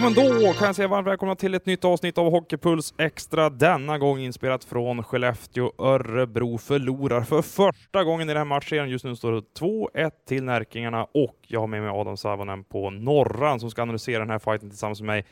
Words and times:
Ja, 0.00 0.04
men 0.04 0.14
då 0.14 0.52
kan 0.52 0.66
jag 0.66 0.76
säga 0.76 0.88
varmt 0.88 1.06
välkomna 1.06 1.34
till 1.34 1.54
ett 1.54 1.66
nytt 1.66 1.84
avsnitt 1.84 2.18
av 2.18 2.30
Hockeypuls 2.30 2.94
Extra. 2.98 3.50
Denna 3.50 3.98
gång 3.98 4.18
inspelat 4.18 4.64
från 4.64 5.02
Skellefteå. 5.02 5.72
Örebro 5.78 6.58
förlorar 6.58 7.22
för 7.22 7.42
första 7.42 8.04
gången 8.04 8.30
i 8.30 8.32
den 8.32 8.36
här 8.36 8.44
matchserien. 8.44 8.88
Just 8.88 9.04
nu 9.04 9.16
står 9.16 9.32
det 9.32 9.42
2-1 9.58 10.10
till 10.28 10.44
Närkingarna 10.44 11.04
och 11.04 11.36
jag 11.46 11.60
har 11.60 11.66
med 11.66 11.82
mig 11.82 11.90
Adam 11.90 12.16
Savonen 12.16 12.64
på 12.64 12.90
Norran 12.90 13.60
som 13.60 13.70
ska 13.70 13.82
analysera 13.82 14.18
den 14.18 14.30
här 14.30 14.38
fighten 14.38 14.70
tillsammans 14.70 15.00
med 15.00 15.06
mig. 15.06 15.24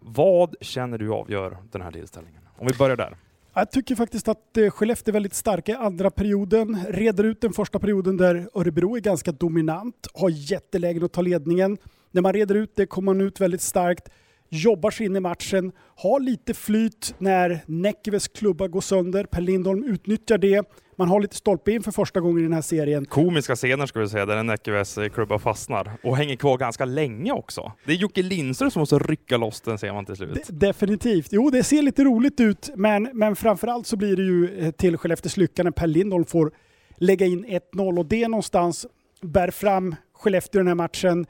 Vad 0.00 0.54
känner 0.60 0.98
du 0.98 1.12
avgör 1.12 1.56
den 1.72 1.82
här 1.82 1.90
tillställningen? 1.90 2.40
Om 2.58 2.66
vi 2.66 2.74
börjar 2.74 2.96
där. 2.96 3.16
Jag 3.54 3.70
tycker 3.70 3.94
faktiskt 3.94 4.28
att 4.28 4.56
eh, 4.56 4.70
Skellefteå 4.70 5.10
är 5.10 5.12
väldigt 5.12 5.34
starka 5.34 5.72
i 5.72 5.74
andra 5.74 6.10
perioden. 6.10 6.78
Reder 6.88 7.24
ut 7.24 7.40
den 7.40 7.52
första 7.52 7.78
perioden 7.78 8.16
där 8.16 8.48
Örebro 8.54 8.96
är 8.96 9.00
ganska 9.00 9.32
dominant, 9.32 10.06
har 10.14 10.30
jättelägen 10.30 11.04
att 11.04 11.12
ta 11.12 11.20
ledningen. 11.20 11.78
När 12.12 12.22
man 12.22 12.32
reder 12.32 12.54
ut 12.54 12.72
det 12.76 12.86
kommer 12.86 13.14
man 13.14 13.20
ut 13.20 13.40
väldigt 13.40 13.62
starkt, 13.62 14.08
jobbar 14.48 14.90
sig 14.90 15.06
in 15.06 15.16
i 15.16 15.20
matchen, 15.20 15.72
har 15.96 16.20
lite 16.20 16.54
flyt 16.54 17.14
när 17.18 17.60
Näckives 17.66 18.28
klubba 18.28 18.68
går 18.68 18.80
sönder. 18.80 19.24
Per 19.24 19.40
Lindholm 19.40 19.84
utnyttjar 19.84 20.38
det. 20.38 20.68
Man 20.96 21.08
har 21.08 21.20
lite 21.20 21.36
stolpe 21.36 21.72
in 21.72 21.82
för 21.82 21.90
första 21.90 22.20
gången 22.20 22.38
i 22.38 22.42
den 22.42 22.52
här 22.52 22.62
serien. 22.62 23.04
Komiska 23.04 23.56
scener 23.56 23.86
skulle 23.86 24.02
jag 24.02 24.10
säga, 24.10 24.26
där 24.26 24.36
en 24.36 24.46
Näckives 24.46 24.98
klubba 25.14 25.38
fastnar 25.38 25.92
och 26.02 26.16
hänger 26.16 26.36
kvar 26.36 26.58
ganska 26.58 26.84
länge 26.84 27.32
också. 27.32 27.72
Det 27.84 27.92
är 27.92 27.96
Jocke 27.96 28.22
Lindström 28.22 28.70
som 28.70 28.80
måste 28.80 28.98
rycka 28.98 29.36
loss 29.36 29.60
den 29.60 29.78
ser 29.78 29.92
man 29.92 30.06
till 30.06 30.16
slut. 30.16 30.46
De 30.46 30.66
definitivt. 30.66 31.28
Jo, 31.30 31.50
det 31.50 31.62
ser 31.62 31.82
lite 31.82 32.04
roligt 32.04 32.40
ut, 32.40 32.70
men, 32.76 33.10
men 33.12 33.36
framförallt 33.36 33.86
så 33.86 33.96
blir 33.96 34.16
det 34.16 34.22
ju 34.22 34.58
eh, 34.58 34.70
till 34.70 34.96
Skellefteås 34.96 35.36
lycka 35.36 35.62
när 35.62 35.70
Per 35.70 35.86
Lindholm 35.86 36.24
får 36.24 36.52
lägga 36.96 37.26
in 37.26 37.46
1-0 37.46 37.98
och 37.98 38.06
det 38.06 38.28
någonstans 38.28 38.86
bär 39.22 39.50
fram 39.50 39.94
Skellefteå 40.12 40.58
i 40.58 40.60
den 40.60 40.68
här 40.68 40.74
matchen. 40.74 41.26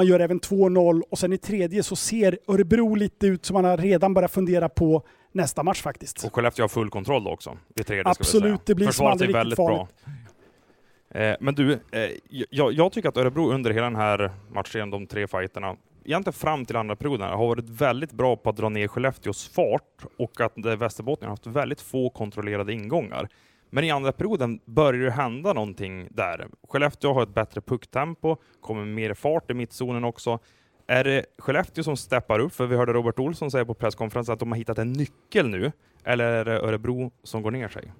Man 0.00 0.06
gör 0.06 0.20
även 0.20 0.40
2-0 0.40 1.02
och 1.10 1.18
sen 1.18 1.32
i 1.32 1.38
tredje 1.38 1.82
så 1.82 1.96
ser 1.96 2.38
Örebro 2.48 2.94
lite 2.94 3.26
ut 3.26 3.44
som 3.44 3.54
man 3.54 3.64
har 3.64 3.76
redan 3.76 4.14
börjat 4.14 4.30
fundera 4.30 4.68
på 4.68 5.06
nästa 5.32 5.62
match 5.62 5.82
faktiskt. 5.82 6.24
Och 6.24 6.34
Skellefteå 6.34 6.62
har 6.62 6.68
full 6.68 6.90
kontroll 6.90 7.24
då 7.24 7.30
också. 7.30 7.58
I 7.76 7.82
tredje, 7.82 8.04
Absolut, 8.06 8.66
det 8.66 8.74
blir 8.74 8.86
som 8.86 8.92
Försvaret 8.92 9.20
är 9.20 9.32
väldigt 9.32 9.58
riktigt 9.58 9.66
bra. 9.66 9.88
Eh, 11.20 11.36
men 11.40 11.54
du, 11.54 11.72
eh, 11.72 12.10
jag, 12.50 12.72
jag 12.72 12.92
tycker 12.92 13.08
att 13.08 13.16
Örebro 13.16 13.52
under 13.52 13.70
hela 13.70 13.84
den 13.84 13.96
här 13.96 14.30
matchen, 14.52 14.90
de 14.90 15.06
tre 15.06 15.26
fighterna, 15.26 15.76
egentligen 16.04 16.32
fram 16.32 16.64
till 16.64 16.76
andra 16.76 16.96
perioden, 16.96 17.28
har 17.28 17.46
varit 17.46 17.68
väldigt 17.68 18.12
bra 18.12 18.36
på 18.36 18.50
att 18.50 18.56
dra 18.56 18.68
ner 18.68 18.88
Skellefteås 18.88 19.48
fart 19.48 20.04
och 20.18 20.40
att 20.40 20.64
eh, 20.64 20.76
Västerbotten 20.76 21.28
har 21.28 21.32
haft 21.32 21.46
väldigt 21.46 21.80
få 21.80 22.10
kontrollerade 22.10 22.72
ingångar. 22.72 23.28
Men 23.70 23.84
i 23.84 23.90
andra 23.90 24.12
perioden 24.12 24.60
börjar 24.64 25.04
det 25.04 25.10
hända 25.10 25.52
någonting 25.52 26.08
där. 26.10 26.48
Skellefteå 26.68 27.12
har 27.12 27.22
ett 27.22 27.34
bättre 27.34 27.60
pucktempo, 27.60 28.36
kommer 28.60 28.84
mer 28.84 29.14
fart 29.14 29.50
i 29.50 29.54
mittzonen 29.54 30.04
också. 30.04 30.38
Är 30.86 31.04
det 31.04 31.26
Skellefteå 31.38 31.84
som 31.84 31.96
steppar 31.96 32.38
upp? 32.38 32.52
För 32.52 32.66
vi 32.66 32.76
hörde 32.76 32.92
Robert 32.92 33.18
Olsson 33.18 33.50
säga 33.50 33.64
på 33.64 33.74
presskonferensen 33.74 34.32
att 34.32 34.40
de 34.40 34.52
har 34.52 34.58
hittat 34.58 34.78
en 34.78 34.92
nyckel 34.92 35.48
nu. 35.48 35.72
Eller 36.04 36.24
är 36.24 36.44
det 36.44 36.60
Örebro 36.60 37.12
som 37.22 37.42
går 37.42 37.50
ner 37.50 37.68
sig? 37.68 37.92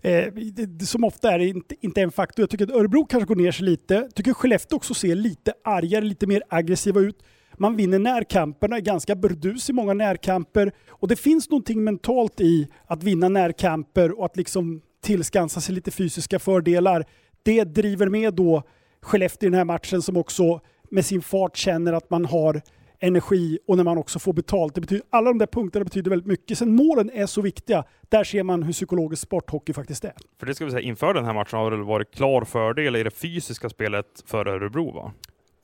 Eh, 0.00 0.32
det, 0.32 0.66
det, 0.66 0.86
som 0.86 1.04
ofta 1.04 1.32
är 1.32 1.38
det 1.38 1.46
inte, 1.46 1.74
inte 1.80 2.00
en 2.00 2.10
faktor. 2.10 2.42
Jag 2.42 2.50
tycker 2.50 2.64
att 2.64 2.70
Örebro 2.70 3.06
kanske 3.06 3.26
går 3.26 3.36
ner 3.36 3.52
sig 3.52 3.64
lite. 3.64 3.94
Jag 3.94 4.14
tycker 4.14 4.34
Skellefteå 4.34 4.76
också 4.76 4.94
ser 4.94 5.14
lite 5.14 5.52
argare, 5.64 6.04
lite 6.04 6.26
mer 6.26 6.42
aggressiva 6.48 7.00
ut. 7.00 7.24
Man 7.58 7.76
vinner 7.76 7.98
närkamperna, 7.98 8.76
är 8.76 8.80
ganska 8.80 9.16
burdus 9.16 9.70
i 9.70 9.72
många 9.72 9.94
närkamper. 9.94 10.72
Och 10.88 11.08
det 11.08 11.16
finns 11.16 11.50
någonting 11.50 11.84
mentalt 11.84 12.40
i 12.40 12.68
att 12.86 13.02
vinna 13.02 13.28
närkamper 13.28 14.18
och 14.18 14.24
att 14.24 14.36
liksom 14.36 14.82
tillskansa 15.04 15.60
sig 15.60 15.74
lite 15.74 15.90
fysiska 15.90 16.38
fördelar. 16.38 17.04
Det 17.42 17.64
driver 17.64 18.08
med 18.08 18.34
då 18.34 18.62
Skellefteå 19.02 19.46
i 19.46 19.50
den 19.50 19.58
här 19.58 19.64
matchen 19.64 20.02
som 20.02 20.16
också 20.16 20.60
med 20.90 21.04
sin 21.04 21.22
fart 21.22 21.56
känner 21.56 21.92
att 21.92 22.10
man 22.10 22.24
har 22.24 22.62
energi 23.00 23.58
och 23.66 23.76
när 23.76 23.84
man 23.84 23.98
också 23.98 24.18
får 24.18 24.32
betalt. 24.32 24.74
Det 24.74 24.80
betyder, 24.80 25.04
alla 25.10 25.30
de 25.30 25.38
där 25.38 25.46
punkterna 25.46 25.84
betyder 25.84 26.10
väldigt 26.10 26.26
mycket. 26.26 26.58
Sen 26.58 26.74
målen 26.76 27.10
är 27.10 27.26
så 27.26 27.40
viktiga. 27.40 27.84
Där 28.08 28.24
ser 28.24 28.42
man 28.42 28.62
hur 28.62 28.72
psykologisk 28.72 29.22
sporthockey 29.22 29.72
faktiskt 29.72 30.04
är. 30.04 30.12
För 30.40 30.46
det 30.46 30.54
ska 30.54 30.64
vi 30.64 30.70
säga, 30.70 30.80
inför 30.80 31.14
den 31.14 31.24
här 31.24 31.34
matchen 31.34 31.58
har 31.58 31.70
det 31.70 31.76
varit 31.76 32.14
klar 32.14 32.44
fördel 32.44 32.96
i 32.96 33.02
det 33.02 33.10
fysiska 33.10 33.68
spelet 33.68 34.06
för 34.26 34.48
Örebro 34.48 34.92
va? 34.92 35.12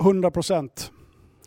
100 0.01 0.31
procent. 0.31 0.93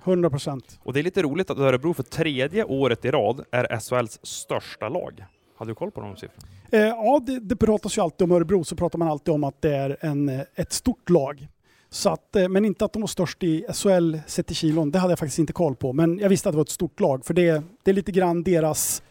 100 0.06 0.30
procent. 0.30 0.80
Och 0.84 0.94
det 0.94 1.00
är 1.00 1.04
lite 1.04 1.22
roligt 1.22 1.50
att 1.50 1.58
Örebro 1.58 1.94
för 1.94 2.04
tredje 2.04 2.64
året 2.64 3.06
i 3.06 3.12
rad 3.12 3.44
är 3.52 3.80
SHLs 3.80 4.20
största 4.24 4.90
lag. 4.90 5.26
Hade 5.64 5.72
du 5.72 5.76
koll 5.76 5.92
på 5.92 6.02
de 6.02 6.16
siffrorna? 6.16 6.48
Eh, 6.72 6.80
ja, 6.80 7.22
det, 7.26 7.40
det 7.40 7.56
pratas 7.56 7.98
ju 7.98 8.02
alltid 8.02 8.26
om 8.26 8.32
Örebro, 8.32 8.64
så 8.64 8.76
pratar 8.76 9.00
man 9.00 9.08
alltid 9.08 9.34
om 9.34 9.44
att 9.44 9.62
det 9.62 9.76
är 9.76 9.98
en, 10.00 10.30
eh, 10.30 10.42
ett 10.56 10.74
stort 10.74 11.10
lag. 11.10 11.48
Så 11.90 12.10
att, 12.10 12.36
eh, 12.36 12.50
men 12.50 12.66
inte 12.66 12.86
att 12.86 12.94
de 12.94 13.02
var 13.02 13.08
störst 13.08 13.44
i 13.44 13.66
SHL 13.74 14.18
sett 14.28 14.52
i 14.52 14.54
kilon, 14.54 14.92
det 14.92 15.00
hade 15.00 15.12
jag 15.12 15.20
faktiskt 15.20 15.40
inte 15.40 15.54
koll 15.54 15.76
på. 15.76 15.94
Men 15.94 16.20
jag 16.20 16.30
visste 16.30 16.50
att 16.50 16.54
det 16.54 16.58
var 16.58 16.64
ett 16.64 16.70
stort 16.70 17.00
lag, 17.00 17.26
för 17.26 17.34
det, 17.34 17.64
det 17.84 17.92
är 17.92 17.96
lite 17.96 18.12
grann 18.12 18.44
deras... 18.44 19.04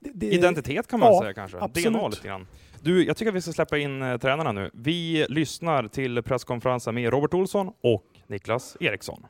Det, 0.00 0.10
det, 0.14 0.26
Identitet 0.26 0.86
kan 0.86 1.00
man 1.00 1.12
ja, 1.12 1.20
säga 1.20 1.34
kanske. 1.34 1.58
absolut. 1.60 1.92
DNA 1.92 2.08
lite 2.08 2.28
grann. 2.28 2.46
Du, 2.82 3.04
jag 3.06 3.16
tycker 3.16 3.30
att 3.30 3.36
vi 3.36 3.40
ska 3.40 3.52
släppa 3.52 3.78
in 3.78 4.02
eh, 4.02 4.18
tränarna 4.18 4.52
nu. 4.52 4.70
Vi 4.74 5.26
lyssnar 5.28 5.88
till 5.88 6.22
presskonferensen 6.22 6.94
med 6.94 7.10
Robert 7.10 7.34
Olsson 7.34 7.72
och 7.82 8.04
Niklas 8.26 8.76
Eriksson. 8.80 9.26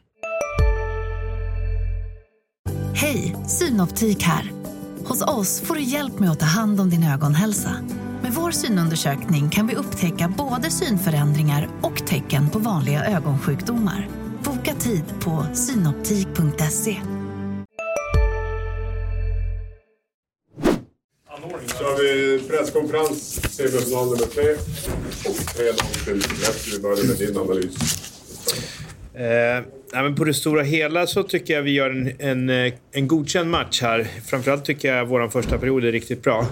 Hej, 2.95 3.37
Synoptik 3.47 4.23
här. 4.23 4.51
Hos 5.11 5.23
oss 5.23 5.61
får 5.61 5.75
du 5.75 5.83
hjälp 5.83 6.19
med 6.19 6.31
att 6.31 6.41
ta 6.41 6.47
hand 6.47 6.81
om 6.81 6.91
din 6.91 7.05
ögonhälsa. 7.05 7.77
Med 8.23 8.33
vår 8.33 8.51
synundersökning 8.51 9.51
kan 9.51 9.67
vi 9.67 9.75
upptäcka 9.75 10.35
både 10.39 10.71
synförändringar 10.71 11.69
och 11.83 12.07
tecken 12.07 12.51
på 12.51 12.59
vanliga 12.59 13.05
ögonsjukdomar. 13.05 14.09
Boka 14.45 14.75
tid 14.75 15.05
på 15.21 15.47
synoptik.se. 15.55 16.97
Så 21.67 21.85
har 21.85 22.03
vi 22.03 22.43
presskonferens, 22.49 23.41
semifinal 23.57 24.05
nummer 24.05 24.27
tre. 24.27 24.53
Och 25.25 25.37
3-0 25.37 26.05
till 26.05 26.23
Vi 26.73 26.81
börjar 26.81 27.07
med 27.07 27.19
din 27.19 27.39
analys. 27.39 28.10
Eh, 29.15 29.65
ja, 29.93 30.03
men 30.03 30.15
på 30.15 30.25
det 30.25 30.35
stora 30.35 30.63
hela 30.63 31.07
så 31.07 31.23
tycker 31.23 31.55
jag 31.55 31.63
vi 31.63 31.71
gör 31.71 31.91
en, 31.91 32.13
en, 32.19 32.51
eh, 32.51 32.73
en 32.93 33.09
godkänd 33.09 33.51
match 33.51 33.83
här. 33.83 34.07
Framförallt 34.27 34.65
tycker 34.65 34.95
jag 34.95 35.07
vår 35.07 35.29
första 35.29 35.59
period 35.59 35.85
är 35.85 35.93
riktigt 35.93 36.23
bra. 36.23 36.47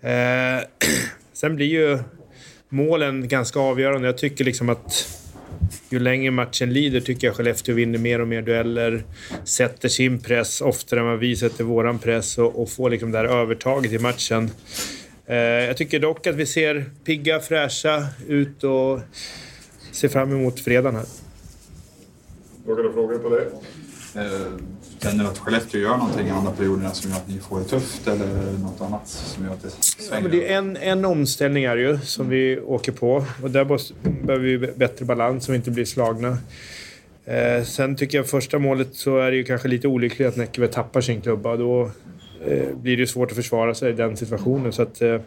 Eh, 0.00 0.64
sen 1.32 1.56
blir 1.56 1.66
ju 1.66 1.98
målen 2.68 3.28
ganska 3.28 3.60
avgörande. 3.60 4.08
Jag 4.08 4.18
tycker 4.18 4.44
liksom 4.44 4.68
att 4.68 5.20
ju 5.90 5.98
längre 5.98 6.30
matchen 6.30 6.72
lider 6.72 7.00
tycker 7.00 7.26
jag 7.26 7.36
Skellefteå 7.36 7.74
vinner 7.74 7.98
mer 7.98 8.20
och 8.20 8.28
mer 8.28 8.42
dueller. 8.42 9.04
Sätter 9.44 9.88
sin 9.88 10.18
press 10.18 10.60
oftare 10.60 11.00
än 11.00 11.06
vad 11.06 11.18
vi 11.18 11.36
sätter 11.36 11.64
våran 11.64 11.98
press 11.98 12.38
och, 12.38 12.62
och 12.62 12.70
får 12.70 12.90
liksom 12.90 13.12
det 13.12 13.18
här 13.18 13.24
övertaget 13.24 13.92
i 13.92 13.98
matchen. 13.98 14.50
Eh, 15.26 15.36
jag 15.36 15.76
tycker 15.76 16.00
dock 16.00 16.26
att 16.26 16.34
vi 16.34 16.46
ser 16.46 16.84
pigga, 17.04 17.40
fräscha 17.40 18.06
ut 18.28 18.64
och 18.64 19.00
ser 19.92 20.08
fram 20.08 20.32
emot 20.32 20.60
fredagen 20.60 20.94
här. 20.94 21.04
Några 22.66 22.92
frågor 22.92 23.18
på 23.18 23.28
det? 23.28 23.42
Eh, 24.20 24.52
Känner 25.02 25.24
du 25.24 25.30
att 25.30 25.38
Skellefteå 25.38 25.80
gör 25.80 25.96
någonting 25.96 26.26
i 26.26 26.30
andra 26.30 26.52
perioderna 26.52 26.90
som 26.90 27.10
gör 27.10 27.16
att 27.16 27.28
ni 27.28 27.38
får 27.38 27.58
det 27.58 27.64
tufft 27.64 28.06
eller 28.08 28.52
något 28.62 28.80
annat 28.80 29.08
som 29.08 29.44
gör 29.44 29.52
att 29.52 29.62
det 29.62 29.68
Ja, 29.68 29.72
svänger? 29.80 30.22
men 30.22 30.30
det 30.30 30.52
är 30.52 30.58
en, 30.58 30.76
en 30.76 31.04
omställning 31.04 31.64
är 31.64 31.76
det 31.76 31.82
ju 31.82 31.98
som 31.98 32.28
vi 32.28 32.60
åker 32.60 32.92
på 32.92 33.24
och 33.42 33.50
där 33.50 33.64
måste, 33.64 33.94
behöver 34.24 34.44
vi 34.44 34.58
bättre 34.58 35.04
balans 35.04 35.44
så 35.44 35.52
vi 35.52 35.56
inte 35.56 35.70
blir 35.70 35.84
slagna. 35.84 36.38
Eh, 37.24 37.62
sen 37.64 37.96
tycker 37.96 38.18
jag 38.18 38.26
första 38.26 38.58
målet 38.58 38.94
så 38.94 39.18
är 39.18 39.30
det 39.30 39.36
ju 39.36 39.44
kanske 39.44 39.68
lite 39.68 39.88
olyckligt 39.88 40.28
att 40.28 40.36
Näckive 40.36 40.68
tappar 40.68 41.00
sin 41.00 41.20
klubba. 41.20 41.56
Då 41.56 41.90
eh, 42.46 42.74
blir 42.76 42.96
det 42.96 43.00
ju 43.00 43.06
svårt 43.06 43.30
att 43.30 43.36
försvara 43.36 43.74
sig 43.74 43.90
i 43.90 43.92
den 43.92 44.16
situationen. 44.16 44.72
Så 44.72 44.82
att, 44.82 45.02
eh, 45.02 45.20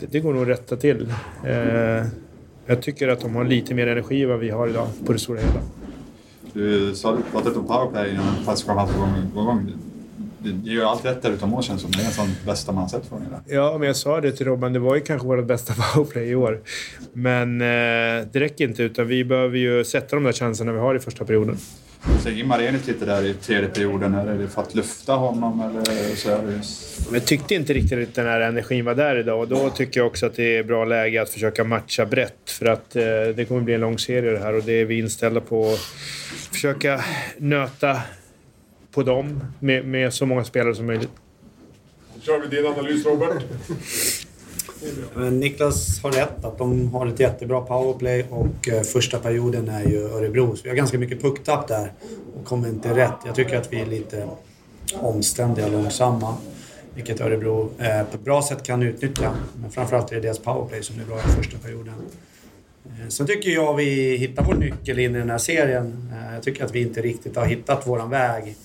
det, 0.00 0.06
det 0.10 0.20
går 0.20 0.32
nog 0.32 0.42
att 0.42 0.48
rätta 0.48 0.76
till. 0.76 1.12
Eh, 1.46 2.04
jag 2.66 2.82
tycker 2.82 3.08
att 3.08 3.20
de 3.20 3.36
har 3.36 3.44
lite 3.44 3.74
mer 3.74 3.86
energi 3.86 4.22
än 4.22 4.28
vad 4.28 4.38
vi 4.38 4.50
har 4.50 4.68
idag 4.68 4.88
på 5.06 5.12
det 5.12 5.18
stora 5.18 5.40
hela. 5.40 5.60
Du 6.52 6.94
sa- 6.94 7.18
pratade 7.32 7.58
om 7.58 7.66
powerplay 7.66 8.10
innan 8.10 8.34
presskonferensen 8.46 9.00
var 9.34 9.42
igång. 9.42 9.72
Det 10.38 10.70
gör 10.70 10.84
allt 10.86 11.04
rätt 11.04 11.22
där 11.22 11.30
utom 11.30 11.50
mål 11.50 11.62
känns 11.62 11.82
som. 11.82 11.90
Det 11.90 11.98
är 12.00 12.04
nästan 12.04 12.26
bästa 12.46 12.72
man 12.72 12.88
sett 12.88 13.06
från 13.06 13.22
er. 13.22 13.54
Ja, 13.54 13.76
men 13.78 13.86
jag 13.86 13.96
sa 13.96 14.20
det 14.20 14.32
till 14.32 14.46
Robban. 14.46 14.72
Det 14.72 14.78
var 14.78 14.94
ju 14.94 15.00
kanske 15.00 15.26
vårt 15.28 15.46
bästa 15.46 15.74
powerplay 15.94 16.28
i 16.30 16.34
år. 16.34 16.60
Men 17.12 17.60
eh, 17.60 17.66
det 18.32 18.40
räcker 18.40 18.68
inte, 18.68 18.82
utan 18.82 19.06
vi 19.06 19.24
behöver 19.24 19.58
ju 19.58 19.84
sätta 19.84 20.16
de 20.16 20.24
där 20.24 20.32
chanserna 20.32 20.72
vi 20.72 20.78
har 20.78 20.94
i 20.94 20.98
första 20.98 21.24
perioden. 21.24 21.56
Så 22.22 22.30
Ingmar 22.30 22.62
Enit 22.62 22.86
lite 22.86 23.04
där 23.04 23.24
i 23.24 23.34
tredje 23.34 23.68
perioden. 23.68 24.14
Är 24.14 24.38
det 24.38 24.48
för 24.48 24.62
att 24.62 24.74
lufta 24.74 25.12
honom 25.12 25.60
eller 25.60 26.16
så 26.16 26.30
är 26.30 26.36
det... 26.36 26.60
Men 27.04 27.14
jag 27.14 27.26
tyckte 27.26 27.54
inte 27.54 27.72
riktigt 27.72 28.08
att 28.08 28.14
den 28.14 28.26
här 28.26 28.40
energin 28.40 28.84
var 28.84 28.94
där 28.94 29.16
idag 29.16 29.40
och 29.40 29.48
då 29.48 29.70
tycker 29.70 30.00
jag 30.00 30.06
också 30.06 30.26
att 30.26 30.34
det 30.34 30.56
är 30.56 30.62
bra 30.62 30.84
läge 30.84 31.22
att 31.22 31.30
försöka 31.30 31.64
matcha 31.64 32.06
brett. 32.06 32.50
För 32.50 32.66
att 32.66 32.96
eh, 32.96 33.02
det 33.36 33.48
kommer 33.48 33.60
bli 33.60 33.74
en 33.74 33.80
lång 33.80 33.98
serie 33.98 34.30
det 34.30 34.38
här 34.38 34.54
och 34.54 34.62
det 34.62 34.72
är 34.72 34.84
vi 34.84 34.98
inställda 34.98 35.40
på 35.40 35.72
att 35.72 35.78
försöka 36.52 37.04
nöta 37.38 38.00
på 38.90 39.02
dem 39.02 39.44
med, 39.60 39.84
med 39.84 40.14
så 40.14 40.26
många 40.26 40.44
spelare 40.44 40.74
som 40.74 40.86
möjligt. 40.86 41.10
Då 42.14 42.20
kör 42.20 42.40
vi 42.40 42.56
din 42.56 42.66
analys 42.66 43.06
Robert. 43.06 43.42
Men 45.14 45.40
Niklas 45.40 46.02
har 46.02 46.12
rätt 46.12 46.44
att 46.44 46.58
de 46.58 46.94
har 46.94 47.06
ett 47.06 47.20
jättebra 47.20 47.60
powerplay 47.60 48.24
och 48.30 48.68
eh, 48.68 48.82
första 48.82 49.18
perioden 49.18 49.68
är 49.68 49.84
ju 49.84 50.04
Örebro. 50.04 50.56
Så 50.56 50.62
vi 50.62 50.68
har 50.68 50.76
ganska 50.76 50.98
mycket 50.98 51.22
pucktapp 51.22 51.68
där 51.68 51.92
och 52.40 52.44
kommer 52.44 52.68
inte 52.68 52.96
rätt. 52.96 53.14
Jag 53.26 53.34
tycker 53.34 53.56
att 53.56 53.72
vi 53.72 53.80
är 53.80 53.86
lite 53.86 54.28
omständiga 54.94 55.66
och 55.66 55.72
långsamma. 55.72 56.36
Vilket 56.94 57.20
Örebro 57.20 57.70
eh, 57.78 58.02
på 58.02 58.16
ett 58.16 58.24
bra 58.24 58.42
sätt 58.42 58.62
kan 58.62 58.82
utnyttja. 58.82 59.34
Men 59.60 59.70
framförallt 59.70 60.10
är 60.10 60.14
det 60.14 60.20
deras 60.20 60.38
powerplay 60.38 60.82
som 60.82 61.00
är 61.00 61.04
bra 61.04 61.18
i 61.18 61.32
första 61.36 61.58
perioden. 61.58 61.94
Eh, 62.86 63.08
sen 63.08 63.26
tycker 63.26 63.50
jag 63.50 63.76
vi 63.76 64.16
hittar 64.16 64.44
vår 64.44 64.54
nyckel 64.54 64.98
in 64.98 65.16
i 65.16 65.18
den 65.18 65.30
här 65.30 65.38
serien. 65.38 66.12
Eh, 66.12 66.34
jag 66.34 66.42
tycker 66.42 66.64
att 66.64 66.74
vi 66.74 66.80
inte 66.80 67.02
riktigt 67.02 67.36
har 67.36 67.46
hittat 67.46 67.86
våran 67.86 68.10
väg 68.10 68.56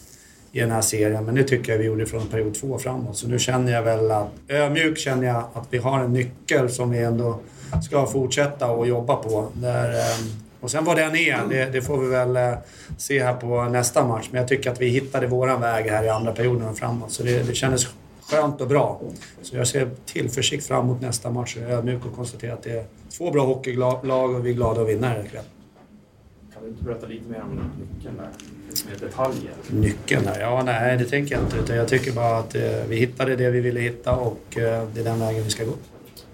i 0.51 0.59
den 0.59 0.71
här 0.71 0.81
serien. 0.81 1.25
Men 1.25 1.35
det 1.35 1.43
tycker 1.43 1.71
jag 1.71 1.79
vi 1.79 1.85
gjorde 1.85 2.05
från 2.05 2.27
period 2.27 2.53
två 2.53 2.77
framåt. 2.77 3.17
Så 3.17 3.27
nu 3.27 3.39
känner 3.39 3.71
jag 3.71 3.83
väl 3.83 4.11
att, 4.11 4.27
ödmjuk 4.47 4.97
känner 4.97 5.27
jag 5.27 5.43
att 5.53 5.67
vi 5.69 5.77
har 5.77 5.99
en 5.99 6.13
nyckel 6.13 6.69
som 6.69 6.89
vi 6.89 6.99
ändå 6.99 7.39
ska 7.83 8.05
fortsätta 8.05 8.65
att 8.65 8.87
jobba 8.87 9.15
på. 9.15 9.47
Där, 9.53 9.89
eh, 9.89 10.25
och 10.59 10.71
sen 10.71 10.83
vad 10.83 10.97
den 10.97 11.15
är, 11.15 11.41
det, 11.49 11.65
det, 11.65 11.81
får 11.81 11.97
vi 11.97 12.07
väl 12.07 12.35
eh, 12.35 12.53
se 12.97 13.23
här 13.23 13.33
på 13.33 13.63
nästa 13.63 14.07
match. 14.07 14.27
Men 14.31 14.39
jag 14.39 14.47
tycker 14.47 14.71
att 14.71 14.81
vi 14.81 14.87
hittade 14.87 15.27
våran 15.27 15.61
väg 15.61 15.85
här 15.85 16.03
i 16.03 16.09
andra 16.09 16.31
perioden 16.31 16.67
och 16.67 16.77
framåt. 16.77 17.11
Så 17.11 17.23
det, 17.23 17.47
det 17.47 17.53
kändes 17.53 17.87
skönt 18.29 18.61
och 18.61 18.67
bra. 18.67 19.01
Så 19.41 19.55
jag 19.55 19.67
ser 19.67 19.89
tillförsikt 20.05 20.67
fram 20.67 20.85
emot 20.85 21.01
nästa 21.01 21.31
match. 21.31 21.57
och 21.57 21.63
är 21.63 21.75
ödmjuk 21.75 22.05
och 22.05 22.15
konstaterar 22.15 22.53
att 22.53 22.63
det 22.63 22.71
är 22.71 22.85
två 23.17 23.31
bra 23.31 23.45
hockeylag 23.45 24.35
och 24.35 24.45
vi 24.45 24.49
är 24.49 24.53
glada 24.53 24.81
att 24.81 24.89
vinna 24.89 25.07
här 25.07 25.25
ikväll. 25.25 25.43
Kan 26.53 26.63
du 26.63 26.69
inte 26.69 26.83
berätta 26.83 27.07
lite 27.07 27.29
mer 27.29 27.41
om 27.41 27.71
nyckeln 27.95 28.17
där? 28.17 28.58
Detaljer? 28.99 29.53
Nyckeln 29.67 30.23
där? 30.23 30.39
Ja, 30.39 30.63
nej 30.65 30.97
det 30.97 31.05
tänker 31.05 31.35
jag 31.35 31.43
inte. 31.43 31.57
Utan 31.57 31.75
jag 31.75 31.87
tycker 31.87 32.11
bara 32.11 32.37
att 32.37 32.55
eh, 32.55 32.61
vi 32.87 32.95
hittade 32.95 33.35
det 33.35 33.49
vi 33.49 33.59
ville 33.59 33.79
hitta 33.79 34.15
och 34.15 34.57
eh, 34.57 34.87
det 34.93 34.99
är 34.99 35.03
den 35.03 35.19
vägen 35.19 35.43
vi 35.43 35.49
ska 35.49 35.63
gå. 35.63 35.73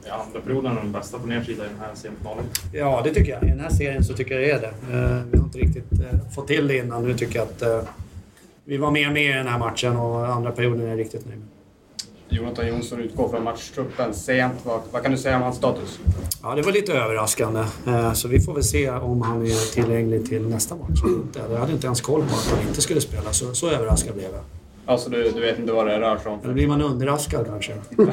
Är 0.06 0.12
andra 0.12 0.40
perioden 0.42 0.76
den 0.76 0.92
bästa 0.92 1.20
på 1.20 1.28
nedsida 1.28 1.66
i 1.66 1.68
den 1.68 1.80
här 1.80 1.96
semifinalen? 1.96 2.46
Ja, 2.74 3.02
det 3.04 3.14
tycker 3.14 3.32
jag. 3.32 3.44
I 3.44 3.48
den 3.48 3.60
här 3.60 3.70
serien 3.70 4.04
så 4.04 4.14
tycker 4.14 4.40
jag 4.40 4.44
det 4.44 4.52
är 4.52 4.62
det. 4.62 4.98
Eh, 4.98 5.24
vi 5.32 5.38
har 5.38 5.46
inte 5.46 5.58
riktigt 5.58 5.92
eh, 5.92 6.30
fått 6.36 6.48
till 6.48 6.68
det 6.68 6.78
innan. 6.78 7.04
Nu 7.08 7.14
tycker 7.14 7.40
jag 7.40 7.48
att 7.48 7.62
eh, 7.62 7.82
vi 8.66 8.78
var 8.78 8.92
mer 8.92 9.12
med 9.12 9.30
i 9.30 9.34
den 9.34 9.48
här 9.48 9.60
matchen 9.60 9.96
och 9.96 10.28
andra 10.28 10.52
perioden 10.52 10.86
är 10.86 10.90
jag 10.90 11.00
riktigt 11.00 11.26
nöjd 11.26 11.40
med. 11.40 11.48
Jonathan 12.30 12.68
Jonsson 12.68 13.00
utgår 13.00 13.30
från 13.30 13.44
matchtruppen 13.44 14.13
sent. 14.13 14.54
Vad, 14.63 14.81
vad, 14.92 15.01
kan 15.01 15.12
du 15.12 15.18
säga 15.18 15.36
om 15.36 15.42
hans 15.42 15.57
status? 15.57 16.00
Ja, 16.44 16.56
det 16.56 16.62
var 16.62 16.72
lite 16.72 16.94
överraskande. 16.94 17.63
Eh, 17.88 18.13
så 18.13 18.27
vi 18.27 18.39
får 18.39 18.54
väl 18.54 18.63
se 18.63 18.89
om 18.89 19.22
han 19.22 19.42
är 19.42 19.74
tillgänglig 19.74 20.25
till 20.25 20.48
nästa 20.48 20.75
match. 20.75 21.00
Jag 21.50 21.57
hade 21.57 21.72
inte 21.72 21.86
ens 21.86 22.01
koll 22.01 22.22
på 22.22 22.36
att 22.36 22.57
han 22.57 22.68
inte 22.68 22.81
skulle 22.81 23.01
spela, 23.01 23.33
så, 23.33 23.54
så 23.54 23.69
överraskad 23.69 24.16
blev 24.16 24.31
jag. 24.31 24.42
Alltså 24.86 25.10
du, 25.10 25.31
du 25.31 25.42
vet 25.42 25.60
inte 25.60 25.74
vad 25.74 25.88
det 25.88 26.00
rör 26.00 26.18
sig 26.18 26.31
om? 26.31 26.39
Eller 26.44 26.54
blir 26.54 26.68
man 26.68 26.81
underraskad 26.81 27.45
kanske. 27.45 27.74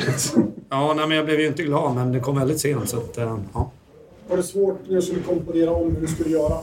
ja, 0.68 0.94
nej, 0.96 1.06
men 1.08 1.16
jag 1.16 1.26
blev 1.26 1.40
ju 1.40 1.46
inte 1.46 1.62
glad, 1.62 1.94
men 1.94 2.12
det 2.12 2.20
kom 2.20 2.38
väldigt 2.38 2.60
sent. 2.60 2.88
Så 2.88 2.96
att, 2.96 3.18
eh, 3.18 3.38
ja. 3.54 3.70
Var 4.28 4.36
det 4.36 4.42
svårt 4.42 4.78
när 4.88 4.96
du 4.96 5.02
skulle 5.02 5.22
komponera 5.22 5.70
om 5.70 5.96
hur 5.96 6.00
du 6.00 6.06
skulle 6.06 6.30
göra? 6.30 6.58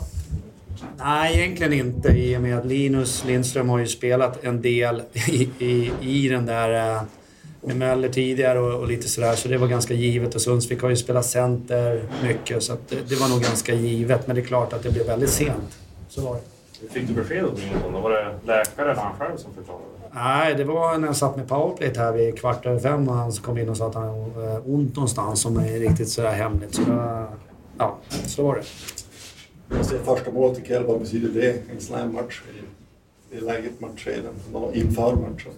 Nej, 0.98 1.40
egentligen 1.40 1.74
inte 1.74 2.10
i 2.10 2.38
och 2.38 2.42
med 2.42 2.58
att 2.58 2.66
Linus 2.66 3.26
Lindström 3.26 3.70
har 3.70 3.80
ju 3.80 3.88
spelat 3.88 4.44
en 4.44 4.62
del 4.62 5.02
i, 5.14 5.50
i, 5.60 5.92
i 6.02 6.30
den 6.30 6.46
där 6.46 6.96
eh, 6.96 7.02
med 7.62 7.78
Möller 7.78 8.10
tidigare 8.10 8.60
och, 8.60 8.80
och, 8.80 8.88
lite 8.88 9.08
sådär. 9.08 9.36
Så 9.36 9.48
det 9.48 9.58
var 9.58 9.68
ganska 9.68 9.94
givet. 9.94 10.36
Och 10.36 10.42
Sundsvik 10.42 10.82
har 10.82 10.90
ju 10.90 10.96
spelat 10.96 11.26
center 11.26 12.04
mycket 12.24 12.64
så 12.64 12.78
det, 12.90 13.10
det, 13.10 13.16
var 13.16 13.30
nog 13.30 13.42
ganska 13.42 13.74
givet. 13.74 14.28
Men 14.28 14.36
det 14.36 14.42
är 14.42 14.46
klart 14.46 14.74
att 14.74 14.84
det 14.84 14.92
blev 14.92 15.06
väldigt 15.06 15.30
sent. 15.30 15.78
Så 16.10 16.22
var 16.22 16.36
det. 16.36 16.42
Fick 16.94 17.08
du 17.08 17.14
besked 17.14 17.46
av 17.46 17.54
Nilsson? 17.54 17.94
Var 17.94 18.10
det 18.10 18.36
läkare 18.46 18.92
eller 18.92 19.02
han 19.02 19.14
själv 19.20 19.38
som 19.38 19.54
förklarade? 19.54 19.86
Nej, 20.12 20.56
det 20.56 20.64
var 20.64 20.98
när 20.98 21.08
jag 21.08 21.16
satt 21.16 21.38
med 21.38 21.48
powerplay 21.48 21.94
här 21.98 22.12
vid 22.12 22.40
kvart 22.40 22.66
över 22.66 22.80
fem 22.80 23.10
och 23.10 23.16
han 23.16 23.32
kom 23.32 23.58
in 23.58 23.70
och 23.70 23.78
sa 23.78 23.88
att 23.88 23.96
han 23.96 24.08
hade 24.08 24.60
ont 24.60 24.96
någonstans 24.96 25.42
som 25.42 25.58
är 25.58 25.80
riktigt 25.80 26.10
sådär 26.10 26.32
hemligt. 26.32 26.76
Så 26.76 26.82
då, 26.82 27.28
ja, 27.78 27.98
så 28.26 28.44
var 28.44 28.56
det. 28.56 28.64
Alltså, 29.78 29.98
första 29.98 30.32
målet 30.32 30.60
ikväll, 30.60 30.84
vad 30.84 31.00
betyder 31.00 31.42
det? 31.42 31.72
En 31.72 31.82
slam-match 31.82 32.42
i, 33.32 33.38
i 33.38 33.40
läget 33.42 33.80
matchskedet 33.80 34.32
inför 34.74 35.16
matchen? 35.16 35.52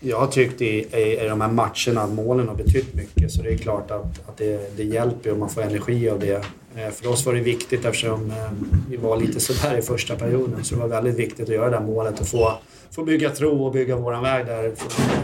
Jag 0.00 0.18
har 0.18 0.26
tyckt 0.26 0.62
i, 0.62 0.66
i, 0.66 1.24
i 1.24 1.28
de 1.28 1.40
här 1.40 1.48
matcherna 1.48 2.02
att 2.02 2.12
målen 2.12 2.48
har 2.48 2.54
betytt 2.54 2.94
mycket. 2.94 3.32
Så 3.32 3.42
det 3.42 3.52
är 3.52 3.56
klart 3.56 3.90
att, 3.90 4.28
att 4.28 4.36
det, 4.36 4.76
det 4.76 4.84
hjälper 4.84 5.32
och 5.32 5.38
man 5.38 5.48
får 5.48 5.62
energi 5.62 6.08
av 6.10 6.20
det. 6.20 6.44
Eh, 6.76 6.90
för 6.90 7.08
oss 7.08 7.26
var 7.26 7.34
det 7.34 7.40
viktigt 7.40 7.84
eftersom 7.84 8.30
eh, 8.30 8.50
vi 8.90 8.96
var 8.96 9.16
lite 9.16 9.40
sådär 9.40 9.78
i 9.78 9.82
första 9.82 10.16
perioden. 10.16 10.64
Så 10.64 10.74
det 10.74 10.80
var 10.80 10.88
väldigt 10.88 11.16
viktigt 11.16 11.48
att 11.48 11.54
göra 11.54 11.70
det 11.70 11.76
här 11.76 11.84
målet 11.84 12.20
och 12.20 12.26
få, 12.26 12.52
få 12.90 13.04
bygga 13.04 13.30
tro 13.30 13.64
och 13.64 13.72
bygga 13.72 13.96
våran 13.96 14.22
väg 14.22 14.46
där. 14.46 14.72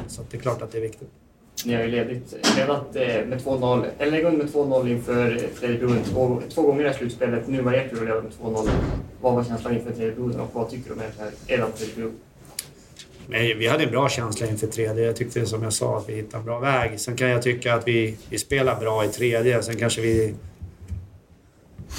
Så 0.08 0.22
det 0.30 0.36
är 0.36 0.40
klart 0.40 0.62
att 0.62 0.72
det 0.72 0.78
är 0.78 0.82
viktigt. 0.82 1.08
Ni 1.64 1.75
har 1.75 1.82
ju 1.82 1.88
ledigt, 1.88 2.34
ledat 2.56 2.96
eh, 2.96 3.26
med 3.26 3.40
2-0, 3.40 3.84
eller 3.98 4.30
med 4.30 4.46
2-0 4.46 4.90
inför 4.90 5.40
tredje 5.60 5.78
perioden 5.78 6.02
två, 6.04 6.42
två 6.54 6.62
gånger 6.62 6.90
i 6.90 6.94
slutspelet. 6.94 7.48
Nu 7.48 7.62
var 7.62 7.72
ert 7.72 7.90
tur 7.90 7.98
att 7.98 8.04
leda 8.04 8.22
med 8.22 8.32
2-0. 8.42 8.68
Vad 9.20 9.34
var 9.34 9.44
känslan 9.44 9.75
inför 9.75 9.90
tredje 9.90 10.12
perioden 10.12 10.40
och 10.40 10.48
vad 10.52 10.70
tycker 10.70 10.88
du 10.88 10.94
om 10.94 11.00
er 11.00 11.70
tredje 11.76 12.10
men 13.32 13.58
vi 13.58 13.67
hade 13.67 13.84
en 13.84 13.90
bra 13.90 14.08
känsla 14.08 14.46
inför 14.46 14.67
tredje. 14.67 15.05
Jag 15.05 15.17
tyckte 15.17 15.46
som 15.46 15.62
jag 15.62 15.73
sa 15.73 15.99
att 15.99 16.08
vi 16.08 16.14
hittade 16.14 16.38
en 16.38 16.44
bra 16.44 16.58
väg. 16.58 17.00
Sen 17.00 17.17
kan 17.17 17.29
jag 17.29 17.43
tycka 17.43 17.75
att 17.75 17.88
vi, 17.88 18.17
vi 18.31 18.38
spelar 18.38 18.81
bra 18.81 19.05
i 19.05 19.08
tredje. 19.08 19.62
Sen 19.62 19.76
kanske 19.76 20.00
vi 20.00 20.34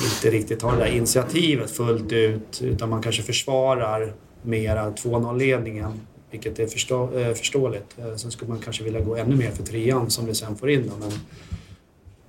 inte 0.04 0.38
riktigt 0.38 0.62
har 0.62 0.72
det 0.72 0.78
där 0.78 0.92
initiativet 0.92 1.72
fullt 1.72 2.12
ut. 2.12 2.62
Utan 2.62 2.90
man 2.90 3.02
kanske 3.02 3.24
försvarar 3.24 4.14
mera 4.42 4.92
2-0-ledningen. 4.92 5.92
Vilket 6.32 6.60
är 6.60 6.68
förstå, 6.68 7.18
eh, 7.18 7.34
förståeligt. 7.34 7.98
Eh, 7.98 8.16
sen 8.16 8.32
skulle 8.32 8.50
man 8.50 8.60
kanske 8.60 8.84
vilja 8.84 9.00
gå 9.00 9.16
ännu 9.16 9.36
mer 9.36 9.52
för 9.52 9.64
trean 9.64 10.10
som 10.10 10.26
vi 10.26 10.36
sen 10.36 10.56
får 10.56 10.70
in. 10.70 10.88
Då, 10.88 10.94
men 11.00 11.12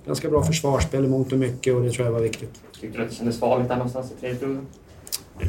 ganska 0.05 0.29
bra 0.29 0.43
försvarsspel 0.43 1.05
i 1.05 1.07
mångt 1.07 1.31
och 1.31 1.39
mycket 1.39 1.75
och 1.75 1.81
det 1.81 1.91
tror 1.91 2.05
jag 2.05 2.13
var 2.13 2.19
viktigt. 2.19 2.61
Tyckte 2.81 2.97
du 2.97 3.03
att 3.03 3.09
det 3.09 3.15
kändes 3.15 3.39
farligt 3.39 3.67
där 3.67 3.75
någonstans 3.75 4.11
i 4.11 4.19
tredje 4.19 4.39
perioden? 4.39 4.67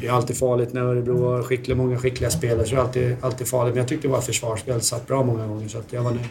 Det 0.01 0.07
är 0.07 0.13
alltid 0.13 0.39
farligt 0.39 0.73
när 0.73 0.81
Örebro 0.81 1.25
har 1.25 1.43
skickliga, 1.43 1.77
många 1.77 1.99
skickliga 1.99 2.31
spelare. 2.31 2.67
Så 2.67 2.75
det 2.75 2.81
är 2.81 2.85
alltid, 2.85 3.17
alltid 3.21 3.49
farligt. 3.49 3.75
Men 3.75 3.81
jag 3.81 3.89
tyckte 3.89 4.09
vårt 4.09 4.25
försvarsspel 4.25 4.81
satt 4.81 5.07
bra 5.07 5.23
många 5.23 5.47
gånger, 5.47 5.69
så 5.69 5.83
jag 5.91 6.03
var 6.03 6.11
nöjd. 6.11 6.27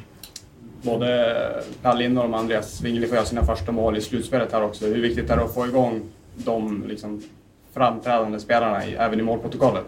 Både 0.81 1.63
Per 1.81 1.95
Lindholm 1.95 2.33
och 2.33 2.39
Andreas 2.39 2.81
Wingeli 2.81 3.07
får 3.07 3.15
göra 3.15 3.25
sina 3.25 3.45
första 3.45 3.71
mål 3.71 3.97
i 3.97 4.01
slutspelet 4.01 4.51
här 4.51 4.63
också. 4.63 4.85
Hur 4.85 5.01
viktigt 5.01 5.29
är 5.29 5.37
det 5.37 5.43
att 5.43 5.53
få 5.53 5.67
igång 5.67 6.01
de 6.35 6.83
liksom, 6.87 7.23
framträdande 7.73 8.39
spelarna 8.39 8.83
även 8.83 9.19
i 9.19 9.23
målprotokollet? 9.23 9.85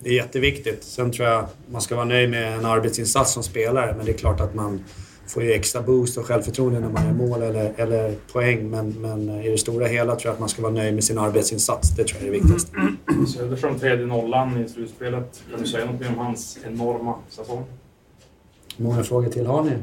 Det 0.00 0.08
är 0.08 0.14
jätteviktigt. 0.14 0.84
Sen 0.84 1.12
tror 1.12 1.28
jag 1.28 1.46
man 1.70 1.80
ska 1.80 1.94
vara 1.94 2.04
nöjd 2.04 2.30
med 2.30 2.58
en 2.58 2.64
arbetsinsats 2.64 3.32
som 3.32 3.42
spelare, 3.42 3.94
men 3.96 4.06
det 4.06 4.12
är 4.12 4.18
klart 4.18 4.40
att 4.40 4.54
man 4.54 4.84
får 5.32 5.42
ju 5.42 5.52
extra 5.52 5.82
boost 5.82 6.18
och 6.18 6.26
självförtroende 6.26 6.80
när 6.80 6.88
man 6.88 7.06
gör 7.06 7.12
mål 7.12 7.42
eller, 7.42 7.72
eller 7.76 8.14
poäng. 8.32 8.70
Men, 8.70 8.88
men 8.88 9.30
i 9.30 9.50
det 9.50 9.58
stora 9.58 9.86
hela 9.86 10.16
tror 10.16 10.28
jag 10.28 10.32
att 10.32 10.40
man 10.40 10.48
ska 10.48 10.62
vara 10.62 10.72
nöjd 10.72 10.94
med 10.94 11.04
sin 11.04 11.18
arbetsinsats. 11.18 11.90
Det 11.96 12.04
tror 12.04 12.20
jag 12.20 12.28
är 12.28 12.32
det 12.32 12.38
viktigaste. 12.38 12.70
Söderström 13.38 13.78
tredje 13.78 14.06
nollan 14.06 14.64
i 14.64 14.68
slutspelet. 14.68 15.42
Kan 15.50 15.62
du 15.62 15.68
säga 15.68 15.84
något 15.84 16.00
mer 16.00 16.08
om 16.08 16.18
hans 16.18 16.58
enorma 16.66 17.14
säsong? 17.28 17.64
Många 18.76 19.02
frågor 19.02 19.28
till 19.28 19.46
har 19.46 19.64
ni? 19.64 19.70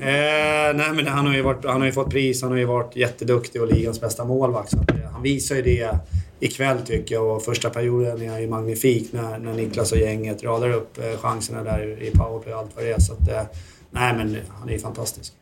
eh, 0.00 0.76
nej, 0.76 0.92
men 0.94 1.06
han, 1.06 1.26
har 1.26 1.34
ju 1.34 1.42
varit, 1.42 1.64
han 1.64 1.80
har 1.80 1.86
ju 1.86 1.92
fått 1.92 2.10
pris, 2.10 2.42
han 2.42 2.50
har 2.50 2.58
ju 2.58 2.64
varit 2.64 2.96
jätteduktig 2.96 3.62
och 3.62 3.68
ligans 3.68 4.00
bästa 4.00 4.24
målvakt. 4.24 4.70
Så 4.70 4.80
att, 4.80 4.90
eh, 4.90 4.96
han 5.12 5.22
visar 5.22 5.56
ju 5.56 5.62
det 5.62 5.98
ikväll 6.40 6.78
tycker 6.86 7.14
jag 7.14 7.36
och 7.36 7.42
första 7.42 7.70
perioden 7.70 8.30
är 8.30 8.38
ju 8.38 8.48
magnifik 8.48 9.12
när, 9.12 9.38
när 9.38 9.54
Niklas 9.54 9.92
och 9.92 9.98
gänget 9.98 10.42
radar 10.42 10.72
upp 10.72 10.98
eh, 10.98 11.20
chanserna 11.20 11.62
där 11.62 12.02
i 12.02 12.10
powerplay 12.10 12.54
och 12.54 12.60
allt 12.60 12.70
vad 12.76 12.84
det 12.84 12.92
är. 12.92 13.00
Så 13.00 13.12
att, 13.12 13.28
eh, 13.28 13.42
Nej, 13.90 14.14
men 14.14 14.36
han 14.48 14.68
är 14.68 14.72
ju 14.72 14.78
fantastisk. 14.78 15.32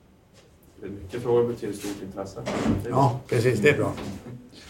Det 0.80 0.86
är 0.86 0.90
mycket 0.90 1.22
frågor 1.22 1.48
betyder 1.48 1.72
stort 1.74 2.02
intresse. 2.02 2.42
Ja, 2.90 3.20
precis. 3.28 3.60
Det 3.60 3.68
är 3.68 3.76
bra. 3.76 3.92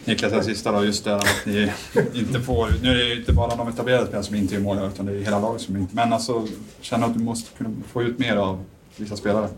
Niklas, 0.04 0.32
den 0.32 0.44
sista 0.44 0.72
då, 0.72 0.84
just 0.84 1.04
det 1.04 1.16
att 1.16 1.46
ni 1.46 1.72
inte 2.14 2.40
får... 2.40 2.68
Nu 2.82 2.90
är 2.90 2.94
det 2.94 3.04
ju 3.04 3.18
inte 3.18 3.32
bara 3.32 3.56
de 3.56 3.68
etablerade 3.68 4.06
spelarna 4.06 4.22
som 4.22 4.36
inte 4.36 4.54
gör 4.54 4.62
mål, 4.62 4.78
utan 4.92 5.06
det 5.06 5.12
är 5.12 5.18
hela 5.18 5.40
laget 5.40 5.62
som 5.62 5.76
inte... 5.76 5.96
Men 5.96 6.12
alltså, 6.12 6.46
känner 6.80 7.06
att 7.06 7.14
du 7.14 7.20
måste 7.20 7.58
kunna 7.58 7.70
få 7.92 8.02
ut 8.02 8.18
mer 8.18 8.36
av 8.36 8.64
vissa 8.96 9.16
spelare? 9.16 9.48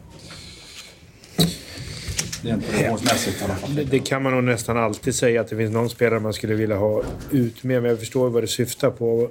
Rent 2.42 2.66
prestationsmässigt 2.66 3.40
i 3.40 3.44
alla 3.44 3.54
fall. 3.54 3.74
Det, 3.74 3.84
det 3.84 3.98
kan 3.98 4.22
man 4.22 4.32
nog 4.32 4.44
nästan 4.44 4.76
alltid 4.76 5.14
säga, 5.14 5.40
att 5.40 5.48
det 5.48 5.56
finns 5.56 5.72
någon 5.72 5.90
spelare 5.90 6.20
man 6.20 6.32
skulle 6.32 6.54
vilja 6.54 6.76
ha 6.76 7.02
ut 7.30 7.62
mer, 7.64 7.80
men 7.80 7.90
jag 7.90 7.98
förstår 7.98 8.30
vad 8.30 8.42
du 8.42 8.46
syftar 8.46 8.90
på. 8.90 9.30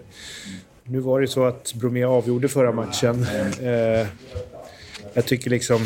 Nu 0.84 1.00
var 1.00 1.22
det 1.22 1.28
så 1.28 1.46
att 1.46 1.74
Bromé 1.74 2.04
avgjorde 2.04 2.48
förra 2.50 2.72
matchen. 2.72 3.26
Eh, 3.62 4.08
jag 5.18 5.26
tycker 5.26 5.50
liksom... 5.50 5.82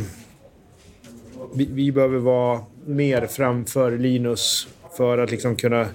Vi, 1.53 1.67
vi, 1.71 1.91
behöver 1.91 2.17
vara 2.17 2.59
mer 2.85 3.27
framför 3.27 3.97
Linus 3.97 4.67
för 4.97 5.17
att 5.17 5.31
liksom 5.31 5.55
kunna 5.55 5.87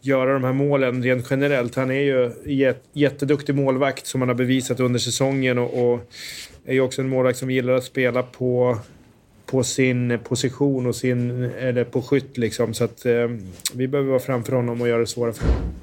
göra 0.00 0.32
de 0.32 0.44
här 0.44 0.52
målen 0.52 1.02
rent 1.02 1.26
generellt. 1.30 1.74
Han 1.74 1.90
är 1.90 2.00
ju 2.00 2.30
jät, 2.44 2.84
jätteduktig 2.92 3.54
målvakt 3.54 4.06
som 4.06 4.20
han 4.20 4.28
har 4.28 4.34
bevisat 4.36 4.80
under 4.80 4.98
säsongen 4.98 5.58
och, 5.58 5.92
och 5.92 6.12
är 6.64 6.72
ju 6.72 6.80
också 6.80 7.02
en 7.02 7.08
målvakt 7.08 7.38
som 7.38 7.50
gillar 7.50 7.72
att 7.72 7.84
spela 7.84 8.22
på 8.22 8.78
på 9.46 9.64
sin 9.64 10.18
position 10.24 10.86
och 10.86 10.96
sin, 10.96 11.50
eller 11.58 11.84
på 11.84 12.02
skytt 12.02 12.38
liksom. 12.38 12.74
Så 12.74 12.84
att 12.84 13.06
eh, 13.06 13.28
vi 13.74 13.88
behöver 13.88 14.10
vara 14.10 14.20
framför 14.20 14.52
honom 14.52 14.80
och 14.80 14.88
göra 14.88 15.00
det 15.00 15.06
svårare 15.06 15.32
för 15.32 15.46
honom 15.46 15.74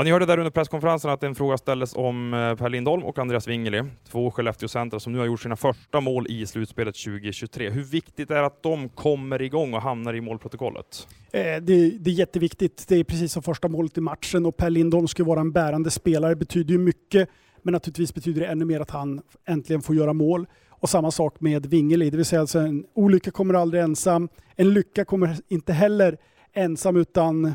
Ja, 0.00 0.04
ni 0.04 0.10
hörde 0.10 0.26
där 0.26 0.38
under 0.38 0.50
presskonferensen 0.50 1.10
att 1.10 1.22
en 1.22 1.34
fråga 1.34 1.58
ställdes 1.58 1.96
om 1.96 2.34
eh, 2.34 2.54
Per 2.54 2.68
Lindholm 2.68 3.04
och 3.04 3.18
Andreas 3.18 3.48
Wingeli, 3.48 3.82
två 4.10 4.30
Skellefteåcentra 4.30 5.00
som 5.00 5.12
nu 5.12 5.18
har 5.18 5.26
gjort 5.26 5.40
sina 5.40 5.56
första 5.56 6.00
mål 6.00 6.26
i 6.28 6.46
slutspelet 6.46 6.94
2023. 6.94 7.70
Hur 7.70 7.82
viktigt 7.82 8.30
är 8.30 8.34
det 8.34 8.46
att 8.46 8.62
de 8.62 8.88
kommer 8.88 9.42
igång 9.42 9.74
och 9.74 9.82
hamnar 9.82 10.14
i 10.14 10.20
målprotokollet? 10.20 11.08
Eh, 11.32 11.40
det, 11.42 11.60
det, 12.00 12.10
är 12.10 12.14
jätteviktigt. 12.14 12.84
Det 12.88 12.96
är 12.96 13.04
precis 13.04 13.32
som 13.32 13.42
första 13.42 13.68
målet 13.68 13.98
i 13.98 14.00
matchen 14.00 14.46
och 14.46 14.56
Per 14.56 14.70
Lindholm 14.70 15.08
ska 15.08 15.24
vara 15.24 15.40
en 15.40 15.52
bärande 15.52 15.90
spelare. 15.90 16.30
Det 16.30 16.36
betyder 16.36 16.72
ju 16.72 16.78
mycket, 16.78 17.28
men 17.62 17.72
naturligtvis 17.72 18.14
betyder 18.14 18.40
det 18.40 18.46
ännu 18.46 18.64
mer 18.64 18.80
att 18.80 18.90
han 18.90 19.20
äntligen 19.48 19.82
får 19.82 19.96
göra 19.96 20.12
mål. 20.12 20.46
Och 20.68 20.88
samma 20.88 21.10
sak 21.10 21.40
med 21.40 21.66
Wingeli, 21.66 22.10
det 22.10 22.16
vill 22.16 22.26
säga 22.26 22.40
alltså 22.40 22.58
en 22.58 22.84
olycka 22.94 23.30
kommer 23.30 23.54
aldrig 23.54 23.82
ensam. 23.82 24.28
En 24.56 24.74
lycka 24.74 25.04
kommer 25.04 25.36
inte 25.48 25.72
heller 25.72 26.18
ensam 26.52 26.96
utan 26.96 27.54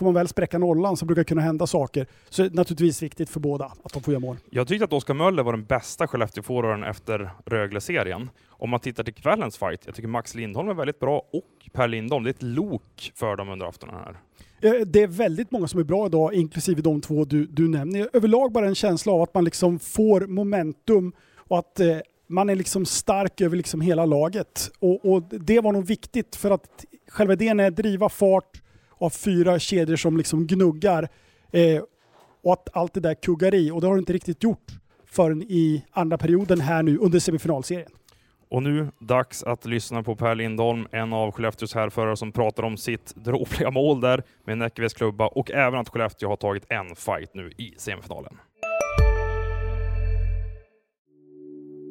får 0.00 0.06
man 0.06 0.14
väl 0.14 0.28
spräcka 0.28 0.58
nollan 0.58 0.96
så 0.96 1.04
brukar 1.04 1.20
det 1.20 1.24
kunna 1.24 1.40
hända 1.40 1.66
saker. 1.66 2.06
Så 2.28 2.42
det 2.42 2.48
är 2.48 2.54
naturligtvis 2.54 3.02
viktigt 3.02 3.30
för 3.30 3.40
båda 3.40 3.64
att 3.64 3.92
de 3.92 4.02
får 4.02 4.12
göra 4.12 4.20
mål. 4.20 4.36
Jag 4.50 4.68
tyckte 4.68 4.84
att 4.84 4.92
Oskar 4.92 5.14
Möller 5.14 5.42
var 5.42 5.52
den 5.52 5.64
bästa 5.64 6.06
Skellefteå-forwarden 6.06 6.84
efter 6.84 7.30
Rögle-serien. 7.46 8.30
Om 8.48 8.70
man 8.70 8.80
tittar 8.80 9.04
till 9.04 9.14
kvällens 9.14 9.58
fight, 9.58 9.80
jag 9.86 9.94
tycker 9.94 10.08
Max 10.08 10.34
Lindholm 10.34 10.68
är 10.68 10.74
väldigt 10.74 11.00
bra 11.00 11.22
och 11.32 11.70
Per 11.72 11.88
Lindholm, 11.88 12.24
det 12.24 12.30
är 12.30 12.34
ett 12.34 12.42
lok 12.42 13.12
för 13.14 13.36
dem 13.36 13.48
under 13.48 13.66
aftonen 13.66 13.94
här. 13.94 14.16
Eh, 14.60 14.86
det 14.86 15.02
är 15.02 15.06
väldigt 15.06 15.50
många 15.50 15.68
som 15.68 15.80
är 15.80 15.84
bra 15.84 16.06
idag, 16.06 16.34
inklusive 16.34 16.82
de 16.82 17.00
två 17.00 17.24
du, 17.24 17.46
du 17.46 17.68
nämner. 17.68 18.08
Överlag 18.12 18.52
bara 18.52 18.66
en 18.66 18.74
känsla 18.74 19.12
av 19.12 19.22
att 19.22 19.34
man 19.34 19.44
liksom 19.44 19.78
får 19.78 20.20
momentum 20.20 21.12
och 21.36 21.58
att 21.58 21.80
eh, 21.80 21.98
man 22.26 22.50
är 22.50 22.54
liksom 22.54 22.86
stark 22.86 23.40
över 23.40 23.56
liksom 23.56 23.80
hela 23.80 24.06
laget. 24.06 24.70
Och, 24.78 25.12
och, 25.12 25.22
det 25.22 25.60
var 25.60 25.72
nog 25.72 25.86
viktigt 25.86 26.36
för 26.36 26.50
att 26.50 26.84
själva 27.08 27.32
idén 27.32 27.60
är 27.60 27.68
att 27.68 27.76
driva 27.76 28.08
fart, 28.08 28.62
av 29.00 29.10
fyra 29.10 29.58
kedjor 29.58 29.96
som 29.96 30.16
liksom 30.16 30.46
gnuggar 30.46 31.08
eh, 31.52 31.82
och 32.42 32.52
att 32.52 32.68
allt 32.72 32.94
det 32.94 33.00
där 33.00 33.14
kuggar 33.14 33.54
i 33.54 33.70
och 33.70 33.80
det 33.80 33.86
har 33.86 33.94
det 33.94 33.98
inte 33.98 34.12
riktigt 34.12 34.42
gjort 34.42 34.72
förrän 35.06 35.42
i 35.42 35.84
andra 35.90 36.18
perioden 36.18 36.60
här 36.60 36.82
nu 36.82 36.98
under 36.98 37.18
semifinalserien. 37.18 37.90
Och 38.50 38.62
nu 38.62 38.88
dags 38.98 39.42
att 39.42 39.66
lyssna 39.66 40.02
på 40.02 40.16
Per 40.16 40.34
Lindholm, 40.34 40.86
en 40.90 41.12
av 41.12 41.32
Skellefteås 41.32 41.74
härförare 41.74 42.16
som 42.16 42.32
pratar 42.32 42.62
om 42.62 42.76
sitt 42.76 43.14
dråpliga 43.24 43.70
mål 43.70 44.00
där 44.00 44.22
med 44.44 44.58
Näckeves 44.58 44.94
klubba 44.94 45.26
och 45.26 45.50
även 45.50 45.80
att 45.80 45.88
Skellefteå 45.88 46.28
har 46.28 46.36
tagit 46.36 46.64
en 46.68 46.96
fight 46.96 47.34
nu 47.34 47.50
i 47.56 47.74
semifinalen. 47.76 48.36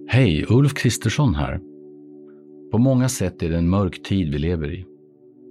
Hej, 0.08 0.46
Ulf 0.50 0.74
Kristersson 0.74 1.36
här. 1.36 1.60
På 2.72 2.78
många 2.78 3.10
sätt 3.10 3.44
är 3.44 3.50
det 3.50 3.58
en 3.58 3.70
mörk 3.70 4.04
tid 4.04 4.32
vi 4.32 4.40
lever 4.40 4.74
i. 4.74 4.86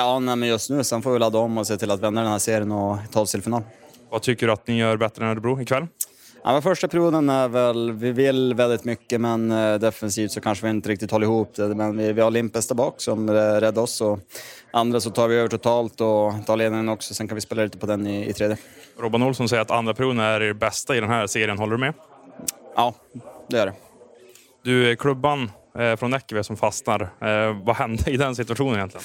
Ja, 0.00 0.18
nej, 0.18 0.36
men 0.36 0.48
just 0.48 0.70
nu. 0.70 0.84
Sen 0.84 1.02
får 1.02 1.12
vi 1.12 1.18
ladda 1.18 1.38
om 1.38 1.58
och 1.58 1.66
se 1.66 1.76
till 1.76 1.90
att 1.90 2.00
vända 2.00 2.22
den 2.22 2.30
här 2.30 2.38
serien 2.38 2.72
och 2.72 2.98
ta 3.12 3.20
oss 3.20 3.30
till 3.30 3.42
final. 3.42 3.62
Vad 4.10 4.22
tycker 4.22 4.46
du 4.46 4.52
att 4.52 4.66
ni 4.66 4.78
gör 4.78 4.96
bättre 4.96 5.24
än 5.24 5.30
Örebro 5.30 5.60
ikväll? 5.60 5.86
Ja, 6.44 6.52
men 6.52 6.62
första 6.62 6.88
perioden 6.88 7.28
är 7.28 7.48
väl, 7.48 7.92
vi 7.92 8.12
vill 8.12 8.54
väldigt 8.54 8.84
mycket 8.84 9.20
men 9.20 9.50
eh, 9.50 9.74
defensivt 9.74 10.32
så 10.32 10.40
kanske 10.40 10.66
vi 10.66 10.70
inte 10.70 10.88
riktigt 10.88 11.10
håller 11.10 11.26
ihop 11.26 11.54
det. 11.54 11.74
Men 11.74 11.96
vi, 11.96 12.12
vi 12.12 12.20
har 12.20 12.30
Limpes 12.30 12.68
där 12.68 12.74
bak 12.74 12.94
som 13.00 13.28
eh, 13.28 13.32
räddar 13.32 13.82
oss 13.82 14.00
och 14.00 14.18
andra 14.72 15.00
så 15.00 15.10
tar 15.10 15.28
vi 15.28 15.36
över 15.36 15.48
totalt 15.48 16.00
och 16.00 16.46
tar 16.46 16.56
ledningen 16.56 16.88
också. 16.88 17.14
Sen 17.14 17.28
kan 17.28 17.34
vi 17.34 17.40
spela 17.40 17.62
lite 17.62 17.78
på 17.78 17.86
den 17.86 18.06
i, 18.06 18.28
i 18.28 18.32
tredje. 18.32 18.56
Robban 18.98 19.22
Olsson 19.22 19.48
säger 19.48 19.62
att 19.62 19.70
andra 19.70 19.94
perioden 19.94 20.20
är 20.20 20.40
er 20.40 20.52
bästa 20.52 20.96
i 20.96 21.00
den 21.00 21.10
här 21.10 21.26
serien. 21.26 21.58
Håller 21.58 21.72
du 21.72 21.78
med? 21.78 21.94
Ja, 22.76 22.94
det 23.48 23.58
är 23.58 23.66
det. 23.66 23.72
Du, 24.62 24.96
klubban 24.96 25.50
eh, 25.78 25.96
från 25.96 26.10
Näckeve 26.10 26.44
som 26.44 26.56
fastnar. 26.56 27.10
Vad 27.64 27.76
hände 27.76 28.10
i 28.10 28.16
den 28.16 28.36
situationen 28.36 28.74
egentligen? 28.74 29.04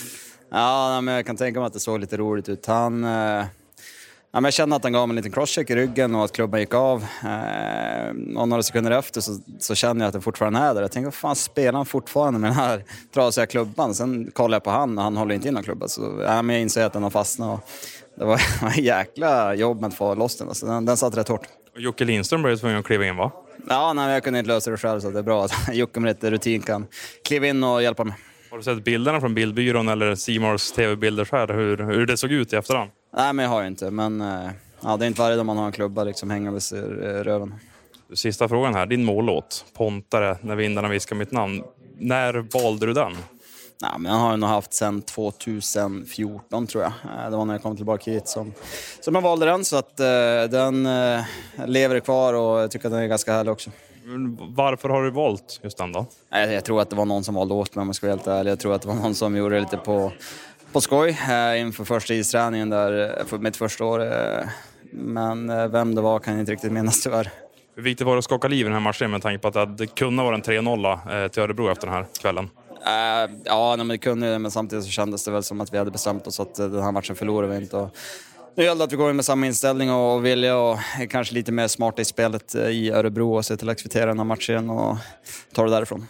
Ja, 0.52 1.02
men 1.02 1.14
jag 1.14 1.26
kan 1.26 1.38
tänka 1.38 1.60
mig 1.60 1.68
att 1.68 1.74
det 1.74 1.80
såg 1.80 2.00
lite 2.00 2.18
roligt 2.18 2.50
ut. 2.50 2.66
Han... 2.66 3.04
Eh, 3.04 3.10
ja, 3.10 3.46
men 4.32 4.44
jag 4.44 4.54
kände 4.54 4.76
att 4.76 4.84
han 4.84 4.94
gav 4.94 5.08
mig 5.08 5.12
en 5.12 5.16
liten 5.16 5.32
crosscheck 5.32 5.70
i 5.70 5.76
ryggen 5.76 6.16
och 6.16 6.24
att 6.24 6.32
klubban 6.32 6.60
gick 6.60 6.74
av. 6.74 7.06
Eh, 7.24 8.38
och 8.38 8.48
några 8.48 8.64
sekunder 8.64 8.92
efter 8.92 9.22
så, 9.22 9.38
så 9.60 9.76
känner 9.76 10.02
jag 10.02 10.08
att 10.08 10.14
den 10.14 10.22
fortfarande 10.22 10.60
är 10.60 10.74
där. 10.74 10.82
Jag 10.82 10.92
tänker, 10.92 11.06
vad 11.06 11.14
fan 11.14 11.36
spelar 11.36 11.74
han 11.74 11.86
fortfarande 11.86 12.40
med 12.40 12.50
den 12.50 12.58
här 12.58 12.84
trasiga 13.14 13.46
klubban? 13.46 13.96
Sen 13.96 14.32
kollar 14.34 14.56
jag 14.56 14.64
på 14.64 14.70
han 14.70 14.98
och 14.98 15.04
han 15.04 15.18
håller 15.18 15.36
inte 15.36 15.48
in 15.48 15.54
någon 15.54 15.64
klubba. 15.64 15.88
Så 15.88 16.22
ja, 16.26 16.42
men 16.42 16.56
jag 16.56 16.62
inser 16.62 16.86
att 16.86 16.94
den 16.94 17.04
har 17.04 17.10
fastnat. 17.10 17.62
Det 18.16 18.26
var 18.26 18.42
en 18.78 18.84
jäkla 18.84 19.54
jobb 19.56 19.82
med 19.82 19.88
att 19.88 19.94
få 19.94 20.16
loss 20.16 20.38
den. 20.38 20.48
Alltså, 20.48 20.66
den, 20.66 20.86
den 20.86 20.98
satt 20.98 21.18
rätt 21.18 21.28
hårt. 21.28 21.48
Och 21.76 21.82
Jocke 21.82 22.06
Lindström 22.06 22.44
blev 22.44 22.58
tvungen 22.58 22.80
att 22.80 22.86
kliva 22.86 23.06
in 23.06 23.18
va? 23.18 23.32
Ja, 23.70 23.94
nej, 23.94 24.14
jag 24.14 24.24
kunde 24.24 24.40
inte 24.40 24.52
lösa 24.52 24.72
det 24.72 24.78
själv 24.78 25.00
så 25.00 25.10
det 25.10 25.20
är 25.20 25.24
bra 25.24 25.46
att 25.46 25.54
Jocke 25.74 26.00
med 26.00 26.10
lite 26.10 26.32
rutin 26.32 26.62
kan 26.62 26.88
kliva 27.24 27.48
in 27.48 27.64
och 27.64 27.84
hjälpa 27.84 28.04
mig. 28.04 28.16
Har 28.56 28.60
du 28.60 28.64
sett 28.64 28.84
bilderna 28.84 29.20
från 29.20 29.34
Bildbyrån 29.34 29.88
eller 29.88 30.16
Simors 30.16 30.72
tv-bilder 30.72 31.26
så 31.26 31.36
här, 31.36 31.48
hur, 31.48 31.78
hur 31.78 32.06
det 32.06 32.18
såg 32.18 32.32
ut 32.32 32.54
i 32.54 32.56
efterhand? 32.56 32.90
Nej, 33.18 33.34
men 33.34 33.44
jag 33.44 33.50
har 33.50 33.64
inte. 33.64 33.92
Men 33.92 34.22
eh, 34.22 34.50
ja, 34.82 34.98
det 34.98 35.06
är 35.06 35.08
inte 35.08 35.22
varje 35.22 35.36
dag 35.36 35.46
man 35.46 35.58
har 35.58 35.66
en 35.66 35.72
klubba 35.72 36.04
liksom 36.04 36.30
hängandes 36.30 36.74
i 36.74 36.82
röven. 36.82 37.56
Sista 38.14 38.48
frågan 38.48 38.74
här. 38.74 38.86
Din 38.86 39.06
mållåt, 39.06 39.66
Pontare, 39.74 40.38
När 40.42 40.56
vindarna 40.56 40.88
viskar 40.88 41.16
mitt 41.16 41.32
namn. 41.32 41.64
När 41.98 42.34
valde 42.34 42.86
du 42.86 42.94
den? 42.94 43.14
Ja, 43.82 43.98
men 43.98 44.12
jag 44.12 44.20
har 44.20 44.38
nog 44.38 44.50
haft 44.50 44.74
sedan 44.74 45.02
2014 45.02 46.68
tror 46.68 46.84
jag. 46.84 46.92
Eh, 46.92 47.30
det 47.32 47.38
var 47.38 47.46
när 47.46 47.54
jag 47.54 47.62
kom 47.62 47.76
tillbaka 47.76 48.12
hit 48.12 48.28
som, 48.28 48.54
som 49.00 49.16
jag 49.16 49.22
valde 49.22 49.46
den. 49.46 49.66
Så 49.66 49.78
att 49.78 49.98
den 50.50 50.88
lever 51.66 52.00
kvar 52.00 52.34
och 52.34 52.60
jag 52.60 52.72
tycker 52.72 52.88
att 52.88 52.92
den 52.92 53.02
är 53.02 53.08
ganska 53.08 53.34
härlig 53.34 53.54
också. 53.54 53.72
Varför 54.56 54.90
har 54.90 55.04
du 55.04 55.12
valt 55.12 55.60
just 55.64 55.78
den 55.78 55.92
då? 55.92 56.06
Jag, 56.30 56.54
jag 56.54 56.66
tror 56.66 56.82
att 56.82 56.90
det 56.90 56.96
var 56.96 57.06
någon 57.06 57.24
som 57.24 57.36
valde 57.36 57.54
åt 57.54 57.76
mig 57.76 57.82
om 57.82 57.88
jag 57.88 57.96
ska 57.96 58.08
vara 58.08 58.16
helt 58.16 58.28
ärlig. 58.28 58.52
Jag 58.52 58.60
tror 58.60 58.74
att 58.74 58.82
det 58.82 58.88
var 58.88 58.96
någon 58.96 59.16
som 59.16 59.36
gjorde 59.36 59.56
det 59.56 59.62
lite 59.62 59.78
på, 59.78 60.12
på 60.72 60.82
skoj 60.82 61.10
uh, 61.10 61.60
inför 61.60 61.84
första 61.84 62.14
isträningen 62.14 62.70
där, 62.70 63.24
för 63.26 63.38
mitt 63.38 63.58
första 63.58 63.86
år. 63.86 64.10
men 64.92 65.72
vem 65.72 65.96
det 65.96 66.02
var 66.02 66.20
kan 66.20 66.34
jag 66.34 66.42
inte 66.42 66.52
riktigt 66.52 66.72
minnas 66.72 67.04
tyvärr. 67.04 67.30
Hur 67.76 67.84
viktigt 67.84 68.08
var 68.08 68.14
det 68.14 68.20
att 68.20 68.26
skaka 68.26 68.48
liv 68.48 68.60
i 68.60 68.64
den 68.64 68.74
här 68.74 68.80
matchen 68.80 69.12
med 69.12 69.22
tanke 69.22 69.52
på 69.52 69.60
att 69.60 69.78
det 69.78 69.88
kunde 69.88 70.24
vara 70.24 70.36
en 70.36 70.42
3-0 70.42 71.30
till 71.30 71.44
Örebro 71.44 71.72
efter 71.72 71.88
den 71.88 71.96
här 71.96 72.06
kvällen? 72.22 72.50
Uh, 72.86 73.36
ja, 73.44 73.76
nej, 73.78 73.78
men 73.78 73.88
det 73.88 73.98
kunde 73.98 74.32
det, 74.32 74.40
men 74.40 74.52
samtidigt 74.52 74.86
så 74.86 74.92
kändes 74.92 75.26
det 75.26 75.32
väl 75.32 75.44
som 75.44 75.62
att 75.62 75.74
vi 75.74 75.78
hade 75.78 75.92
bestämt 75.92 76.28
oss 76.28 76.40
att 76.40 76.56
den 76.56 76.84
här 76.84 76.92
matchen 76.92 77.16
förlorar 77.16 77.48
vi 77.48 77.58
inte. 77.58 77.78
Och 77.78 77.98
nu 78.56 78.64
gäller 78.64 78.78
det 78.78 78.84
att 78.84 78.94
vi 78.94 78.98
går 78.98 79.10
in 79.10 79.16
med 79.16 79.26
samma 79.26 79.46
inställning 79.46 79.92
och 79.92 80.26
vilja 80.26 80.58
och 80.58 80.78
är 81.00 81.06
kanske 81.06 81.34
lite 81.34 81.52
mer 81.52 81.68
smarta 81.68 82.02
i 82.02 82.06
spelet 82.06 82.56
i 82.56 82.92
Örebro 82.92 83.36
och 83.36 83.46
se 83.46 83.58
till 83.58 83.70
att 83.70 83.82
kvittera 83.82 84.06
den 84.06 84.18
här 84.18 84.26
matchen 84.26 84.70
och 84.70 84.98
ta 85.54 85.64
det 85.64 85.70
därifrån. 85.70 86.06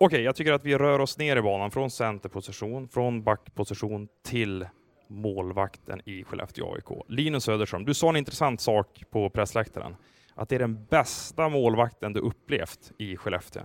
Okej, 0.00 0.22
jag 0.22 0.36
tycker 0.36 0.52
att 0.52 0.64
vi 0.64 0.78
rör 0.78 0.98
oss 0.98 1.18
ner 1.18 1.36
i 1.36 1.42
banan 1.42 1.70
från 1.70 1.90
centerposition, 1.90 2.88
från 2.88 3.22
backposition 3.22 4.08
till 4.26 4.66
målvakten 5.08 6.00
i 6.04 6.24
Skellefteå 6.24 6.74
AIK. 6.74 7.04
Linus 7.08 7.44
Söderström, 7.44 7.84
du 7.84 7.94
sa 7.94 8.08
en 8.08 8.16
intressant 8.16 8.60
sak 8.60 9.04
på 9.10 9.30
pressläktaren. 9.30 9.96
Att 10.34 10.48
det 10.48 10.54
är 10.54 10.58
den 10.58 10.84
bästa 10.84 11.48
målvakten 11.48 12.12
du 12.12 12.20
upplevt 12.20 12.92
i 12.98 13.16
Skellefteå. 13.16 13.62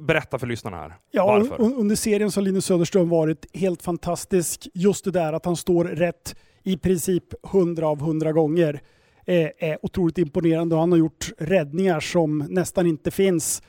Berätta 0.00 0.38
för 0.38 0.46
lyssnarna 0.46 0.76
här. 0.76 0.96
Ja, 1.10 1.26
Varför? 1.26 1.60
Under 1.60 1.96
serien 1.96 2.30
så 2.30 2.40
har 2.40 2.44
Linus 2.44 2.64
Söderström 2.64 3.08
varit 3.08 3.56
helt 3.56 3.82
fantastisk. 3.82 4.68
Just 4.74 5.04
det 5.04 5.10
där 5.10 5.32
att 5.32 5.44
han 5.44 5.56
står 5.56 5.84
rätt 5.84 6.34
i 6.62 6.76
princip 6.76 7.24
100 7.44 7.86
av 7.86 7.98
100 7.98 8.32
gånger 8.32 8.80
eh, 9.26 9.48
är, 9.58 9.78
otroligt 9.82 10.18
imponerande 10.18 10.74
och 10.74 10.80
han 10.80 10.92
har 10.92 10.98
gjort 10.98 11.30
räddningar 11.38 12.00
som 12.00 12.38
nästan 12.38 12.86
inte 12.86 13.10
finns. 13.10 13.62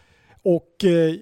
Och 0.43 0.85
eh, 0.85 1.15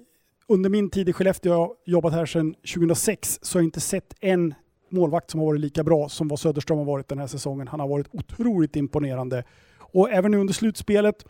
under 0.48 0.70
min 0.70 0.90
tid 0.90 1.08
i 1.08 1.12
Skellefteå, 1.12 1.52
jag 1.52 1.58
har 1.58 1.74
jobbat 1.86 2.12
här 2.12 2.26
sedan 2.26 2.54
2006, 2.54 3.38
så 3.42 3.58
har 3.58 3.60
jag 3.60 3.66
inte 3.66 3.80
sett 3.80 4.14
en 4.20 4.54
målvakt 4.90 5.30
som 5.30 5.40
har 5.40 5.46
varit 5.46 5.60
lika 5.60 5.84
bra 5.84 6.08
som 6.08 6.28
vad 6.28 6.40
Söderström 6.40 6.78
har 6.78 6.84
varit 6.84 7.08
den 7.08 7.18
här 7.18 7.26
säsongen. 7.26 7.68
Han 7.68 7.80
har 7.80 7.88
varit 7.88 8.08
otroligt 8.12 8.76
imponerande. 8.76 9.44
Och 9.78 10.10
även 10.10 10.30
nu 10.30 10.38
under 10.38 10.54
slutspelet, 10.54 11.24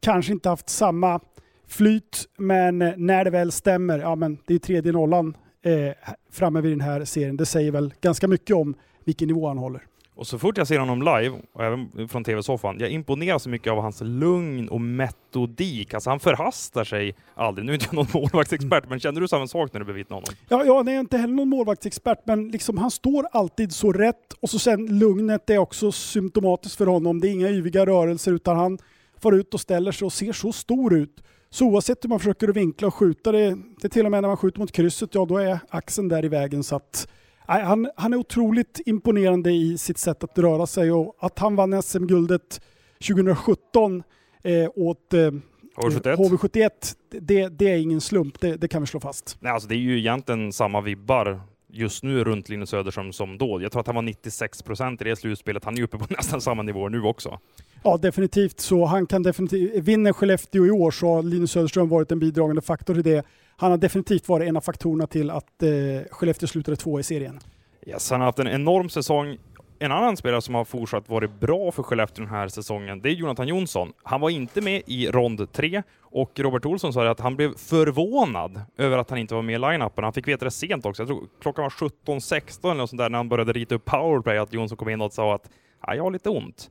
kanske 0.00 0.32
inte 0.32 0.48
haft 0.48 0.68
samma 0.68 1.20
flyt, 1.68 2.28
men 2.38 2.82
eh, 2.82 2.92
när 2.96 3.24
det 3.24 3.30
väl 3.30 3.52
stämmer, 3.52 3.98
ja 3.98 4.14
men 4.14 4.38
det 4.46 4.54
är 4.54 4.58
tredje 4.58 4.92
nollan 4.92 5.36
eh, 5.62 5.92
framme 6.30 6.60
vid 6.60 6.72
den 6.72 6.80
här 6.80 7.04
serien. 7.04 7.36
Det 7.36 7.46
säger 7.46 7.72
väl 7.72 7.94
ganska 8.00 8.28
mycket 8.28 8.56
om 8.56 8.74
vilken 9.08 9.28
nivå 9.28 9.48
han 9.48 9.58
håller. 9.58 9.82
Och 10.14 10.26
så 10.26 10.38
fort 10.38 10.56
jag 10.56 10.66
ser 10.66 10.78
honom 10.78 11.02
live, 11.02 11.40
och 11.52 11.64
även 11.64 12.08
från 12.08 12.24
tv-soffan, 12.24 12.76
jag 12.80 12.90
imponeras 12.90 13.42
så 13.42 13.48
mycket 13.48 13.72
av 13.72 13.80
hans 13.80 14.00
lugn 14.00 14.68
och 14.68 14.80
metodik. 14.80 15.94
Alltså 15.94 16.10
han 16.10 16.20
förhastar 16.20 16.84
sig 16.84 17.14
aldrig. 17.34 17.66
Nu 17.66 17.72
är 17.72 17.74
inte 17.74 17.86
jag 17.86 17.94
någon 17.94 18.06
målvaktsexpert, 18.14 18.84
men 18.88 19.00
känner 19.00 19.20
du 19.20 19.28
samma 19.28 19.46
sak 19.46 19.72
när 19.72 19.80
du 19.80 19.86
bevittnar 19.86 20.14
honom? 20.14 20.34
Ja, 20.48 20.64
ja, 20.64 20.82
nej, 20.82 20.94
jag 20.94 20.98
är 20.98 21.00
inte 21.00 21.18
heller 21.18 21.34
någon 21.34 21.48
målvaktsexpert, 21.48 22.18
men 22.24 22.48
liksom, 22.48 22.78
han 22.78 22.90
står 22.90 23.26
alltid 23.32 23.72
så 23.72 23.92
rätt 23.92 24.32
och 24.40 24.50
så 24.50 24.58
sen 24.58 24.98
lugnet 24.98 25.50
är 25.50 25.58
också 25.58 25.92
symptomatiskt 25.92 26.78
för 26.78 26.86
honom. 26.86 27.20
Det 27.20 27.28
är 27.28 27.32
inga 27.32 27.48
yviga 27.48 27.86
rörelser 27.86 28.32
utan 28.32 28.56
han 28.56 28.78
far 29.22 29.32
ut 29.32 29.54
och 29.54 29.60
ställer 29.60 29.92
sig 29.92 30.06
och 30.06 30.12
ser 30.12 30.32
så 30.32 30.52
stor 30.52 30.94
ut. 30.94 31.22
Så 31.50 31.66
oavsett 31.66 32.04
hur 32.04 32.08
man 32.08 32.18
försöker 32.18 32.48
vinkla 32.48 32.88
och 32.88 32.94
skjuta, 32.94 33.32
det, 33.32 33.56
det 33.80 33.84
är 33.84 33.88
till 33.88 34.04
och 34.04 34.10
med 34.10 34.22
när 34.22 34.28
man 34.28 34.36
skjuter 34.36 34.60
mot 34.60 34.72
krysset, 34.72 35.14
ja 35.14 35.24
då 35.24 35.38
är 35.38 35.58
axeln 35.68 36.08
där 36.08 36.24
i 36.24 36.28
vägen. 36.28 36.64
Så 36.64 36.76
att, 36.76 37.08
nej, 37.48 37.62
han, 37.62 37.90
han 37.96 38.12
är 38.12 38.16
otroligt 38.16 38.80
imponerande 38.86 39.50
i 39.50 39.78
sitt 39.78 39.98
sätt 39.98 40.24
att 40.24 40.38
röra 40.38 40.66
sig 40.66 40.92
och 40.92 41.16
att 41.20 41.38
han 41.38 41.56
vann 41.56 41.82
SM-guldet 41.82 42.60
2017 43.08 44.02
eh, 44.42 44.70
åt 44.74 45.14
eh, 45.14 45.30
HV71. 45.76 46.16
HV71, 46.16 46.70
det, 47.10 47.48
det 47.48 47.72
är 47.72 47.78
ingen 47.78 48.00
slump, 48.00 48.40
det, 48.40 48.56
det 48.56 48.68
kan 48.68 48.82
vi 48.82 48.86
slå 48.86 49.00
fast. 49.00 49.36
Nej, 49.40 49.52
alltså 49.52 49.68
det 49.68 49.74
är 49.74 49.78
ju 49.78 49.98
egentligen 49.98 50.52
samma 50.52 50.80
vibbar 50.80 51.40
just 51.70 52.02
nu 52.02 52.24
runt 52.24 52.48
Linus 52.48 52.70
Söderström 52.70 53.12
som 53.12 53.38
då. 53.38 53.62
Jag 53.62 53.72
tror 53.72 53.80
att 53.80 53.86
han 53.86 53.96
var 53.96 54.02
96 54.02 54.62
procent 54.62 55.00
i 55.00 55.04
det 55.04 55.16
slutspelet. 55.16 55.64
Han 55.64 55.78
är 55.78 55.82
uppe 55.82 55.98
på 55.98 56.06
nästan 56.14 56.40
samma 56.40 56.62
nivå 56.62 56.88
nu 56.88 57.02
också. 57.02 57.38
Ja, 57.82 57.96
definitivt. 57.96 58.60
Så 58.60 58.84
han 58.84 59.06
kan 59.06 59.22
definitivt, 59.22 59.84
vinner 59.84 60.12
Skellefteå 60.12 60.66
i 60.66 60.70
år 60.70 60.90
så 60.90 61.14
har 61.14 61.22
Linus 61.22 61.52
Söderström 61.52 61.88
varit 61.88 62.12
en 62.12 62.18
bidragande 62.18 62.62
faktor 62.62 62.98
i 62.98 63.02
det. 63.02 63.24
Han 63.60 63.70
har 63.70 63.78
definitivt 63.78 64.28
varit 64.28 64.48
en 64.48 64.56
av 64.56 64.60
faktorerna 64.60 65.06
till 65.06 65.30
att 65.30 65.62
eh, 65.62 65.68
Skellefteå 66.10 66.46
slutade 66.46 66.76
två 66.76 67.00
i 67.00 67.02
serien. 67.02 67.40
Yes, 67.86 68.10
han 68.10 68.20
har 68.20 68.26
haft 68.26 68.38
en 68.38 68.48
enorm 68.48 68.88
säsong. 68.88 69.38
En 69.78 69.92
annan 69.92 70.16
spelare 70.16 70.42
som 70.42 70.54
har 70.54 70.64
fortsatt 70.64 71.08
varit 71.08 71.40
bra 71.40 71.72
för 71.72 71.82
Skellefteå 71.82 72.24
den 72.24 72.34
här 72.34 72.48
säsongen, 72.48 73.00
det 73.00 73.08
är 73.08 73.12
Jonathan 73.12 73.48
Jonsson. 73.48 73.92
Han 74.02 74.20
var 74.20 74.30
inte 74.30 74.60
med 74.60 74.82
i 74.86 75.10
rond 75.10 75.52
tre 75.52 75.82
och 76.00 76.40
Robert 76.40 76.64
Olsson 76.64 76.92
sa 76.92 77.08
att 77.08 77.20
han 77.20 77.36
blev 77.36 77.56
förvånad 77.56 78.60
över 78.76 78.98
att 78.98 79.10
han 79.10 79.18
inte 79.18 79.34
var 79.34 79.42
med 79.42 79.54
i 79.54 79.58
line-upen. 79.58 80.04
Han 80.04 80.12
fick 80.12 80.28
veta 80.28 80.44
det 80.44 80.50
sent 80.50 80.86
också. 80.86 81.02
Jag 81.02 81.08
tror 81.08 81.28
klockan 81.40 81.62
var 81.62 81.70
17.16 81.70 82.64
eller 82.64 82.74
något 82.74 82.90
sånt 82.90 82.98
där 82.98 83.10
när 83.10 83.18
han 83.18 83.28
började 83.28 83.52
rita 83.52 83.74
upp 83.74 83.84
powerplay, 83.84 84.38
att 84.38 84.52
Jonsson 84.52 84.78
kom 84.78 84.88
in 84.88 85.00
och 85.00 85.12
sa 85.12 85.34
att 85.34 85.50
jag 85.80 86.02
har 86.02 86.10
lite 86.10 86.30
ont. 86.30 86.70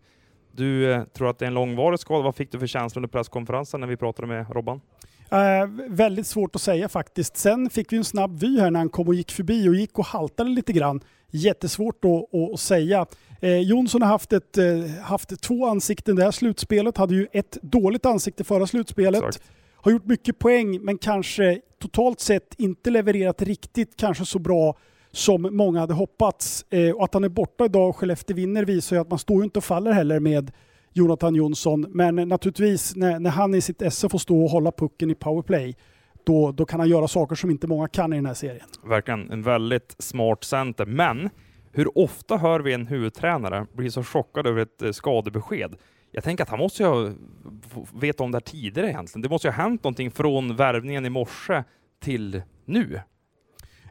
Du 0.51 0.91
eh, 0.91 1.03
tror 1.03 1.29
att 1.29 1.39
det 1.39 1.45
är 1.45 1.47
en 1.47 1.53
långvarig 1.53 1.99
skada. 1.99 2.23
Vad 2.23 2.35
fick 2.35 2.51
du 2.51 2.59
för 2.59 2.67
känsla 2.67 2.99
under 2.99 3.09
presskonferensen 3.09 3.79
när 3.79 3.87
vi 3.87 3.97
pratade 3.97 4.27
med 4.27 4.51
Robban? 4.51 4.81
Eh, 5.31 5.67
väldigt 5.87 6.27
svårt 6.27 6.55
att 6.55 6.61
säga 6.61 6.89
faktiskt. 6.89 7.37
Sen 7.37 7.69
fick 7.69 7.93
vi 7.93 7.97
en 7.97 8.03
snabb 8.03 8.39
vy 8.39 8.59
här 8.59 8.71
när 8.71 8.79
han 8.79 8.89
kom 8.89 9.07
och 9.07 9.15
gick 9.15 9.31
förbi 9.31 9.69
och 9.69 9.75
gick 9.75 9.99
och 9.99 10.05
haltade 10.05 10.49
lite 10.49 10.73
grann. 10.73 11.01
Jättesvårt 11.31 12.05
att, 12.05 12.53
att 12.53 12.59
säga. 12.59 13.05
Eh, 13.41 13.57
Jonsson 13.57 14.01
har 14.01 14.09
haft, 14.09 14.33
ett, 14.33 14.57
eh, 14.57 14.65
haft 15.01 15.41
två 15.41 15.65
ansikten 15.65 16.15
det 16.15 16.23
här 16.23 16.31
slutspelet. 16.31 16.97
Hade 16.97 17.15
ju 17.15 17.27
ett 17.33 17.57
dåligt 17.61 18.05
ansikte 18.05 18.43
förra 18.43 18.67
slutspelet. 18.67 19.23
Exakt. 19.23 19.51
Har 19.75 19.91
gjort 19.91 20.05
mycket 20.05 20.39
poäng 20.39 20.81
men 20.81 20.97
kanske 20.97 21.61
totalt 21.81 22.19
sett 22.19 22.55
inte 22.57 22.89
levererat 22.89 23.41
riktigt 23.41 23.97
kanske 23.97 24.25
så 24.25 24.39
bra 24.39 24.77
som 25.11 25.41
många 25.41 25.79
hade 25.79 25.93
hoppats. 25.93 26.65
Eh, 26.69 26.91
och 26.91 27.03
att 27.03 27.13
han 27.13 27.23
är 27.23 27.29
borta 27.29 27.65
idag 27.65 27.89
och 27.89 27.95
Skellefteå 27.95 28.35
vinner 28.35 28.65
visar 28.65 28.95
ju 28.95 29.01
att 29.01 29.09
man 29.09 29.19
står 29.19 29.37
ju 29.37 29.43
inte 29.43 29.59
och 29.59 29.63
faller 29.63 29.91
heller 29.91 30.19
med 30.19 30.51
Jonathan 30.97 31.35
Jonsson. 31.35 31.85
Men 31.89 32.15
naturligtvis 32.15 32.95
när, 32.95 33.19
när 33.19 33.29
han 33.29 33.55
i 33.55 33.61
sitt 33.61 33.81
esse 33.81 34.09
får 34.09 34.19
stå 34.19 34.43
och 34.43 34.49
hålla 34.49 34.71
pucken 34.71 35.11
i 35.11 35.15
powerplay 35.15 35.75
då, 36.23 36.51
då 36.51 36.65
kan 36.65 36.79
han 36.79 36.89
göra 36.89 37.07
saker 37.07 37.35
som 37.35 37.49
inte 37.49 37.67
många 37.67 37.87
kan 37.87 38.13
i 38.13 38.15
den 38.15 38.25
här 38.25 38.33
serien. 38.33 38.65
Verkligen 38.83 39.31
en 39.31 39.43
väldigt 39.43 39.95
smart 39.99 40.43
center. 40.43 40.85
Men 40.85 41.29
hur 41.71 41.97
ofta 41.97 42.37
hör 42.37 42.59
vi 42.59 42.73
en 42.73 42.87
huvudtränare 42.87 43.65
bli 43.73 43.91
så 43.91 44.03
chockad 44.03 44.47
över 44.47 44.61
ett 44.61 44.81
eh, 44.81 44.91
skadebesked? 44.91 45.75
Jag 46.11 46.23
tänker 46.23 46.43
att 46.43 46.49
han 46.49 46.59
måste 46.59 46.83
ju 46.83 46.89
ha 46.89 47.01
vetat 47.01 47.93
veta 47.93 48.23
om 48.23 48.31
det 48.31 48.35
här 48.35 48.41
tidigare 48.41 48.89
egentligen. 48.89 49.21
Det 49.21 49.29
måste 49.29 49.47
ju 49.47 49.51
ha 49.51 49.63
hänt 49.63 49.83
någonting 49.83 50.11
från 50.11 50.55
värvningen 50.55 51.05
i 51.05 51.09
morse 51.09 51.63
till 51.99 52.41
nu. 52.65 52.99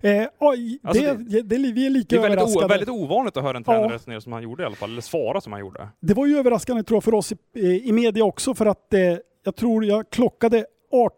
Eh, 0.01 0.25
oj, 0.41 0.79
Alltså 0.83 1.03
det, 1.05 1.15
det- 1.15 1.43
det, 1.43 1.73
vi 1.73 1.87
är 1.87 1.91
lika 1.91 2.17
Det 2.17 2.17
är 2.17 2.23
väldigt, 2.23 2.39
o, 2.39 2.43
överraskade. 2.43 2.69
väldigt 2.75 2.89
ovanligt 2.89 3.37
att 3.37 3.43
höra 3.43 3.57
en 3.57 3.65
tränare 3.65 3.87
Ja. 3.89 3.95
resonera 3.95 4.21
som 4.21 4.33
han 4.33 4.43
gjorde 4.43 4.63
i 4.63 4.67
alla 4.67 4.77
fall, 4.77 4.91
eller 4.91 5.01
svara 5.01 5.41
som 5.41 5.53
han 5.53 5.61
gjorde. 5.61 5.89
Det 6.01 6.15
var 6.15 6.27
ju 6.27 6.39
överraskande 6.39 6.83
tror 6.83 6.97
jag 6.97 7.05
för 7.05 7.15
oss 7.15 7.33
i, 7.55 7.89
i 7.89 7.93
media 7.93 8.25
också 8.25 8.55
för 8.55 8.67
att 8.67 8.95
eh, 8.95 9.01
jag 9.45 9.57
tror 9.57 9.85
jag 9.85 10.11
klockade 10.11 10.67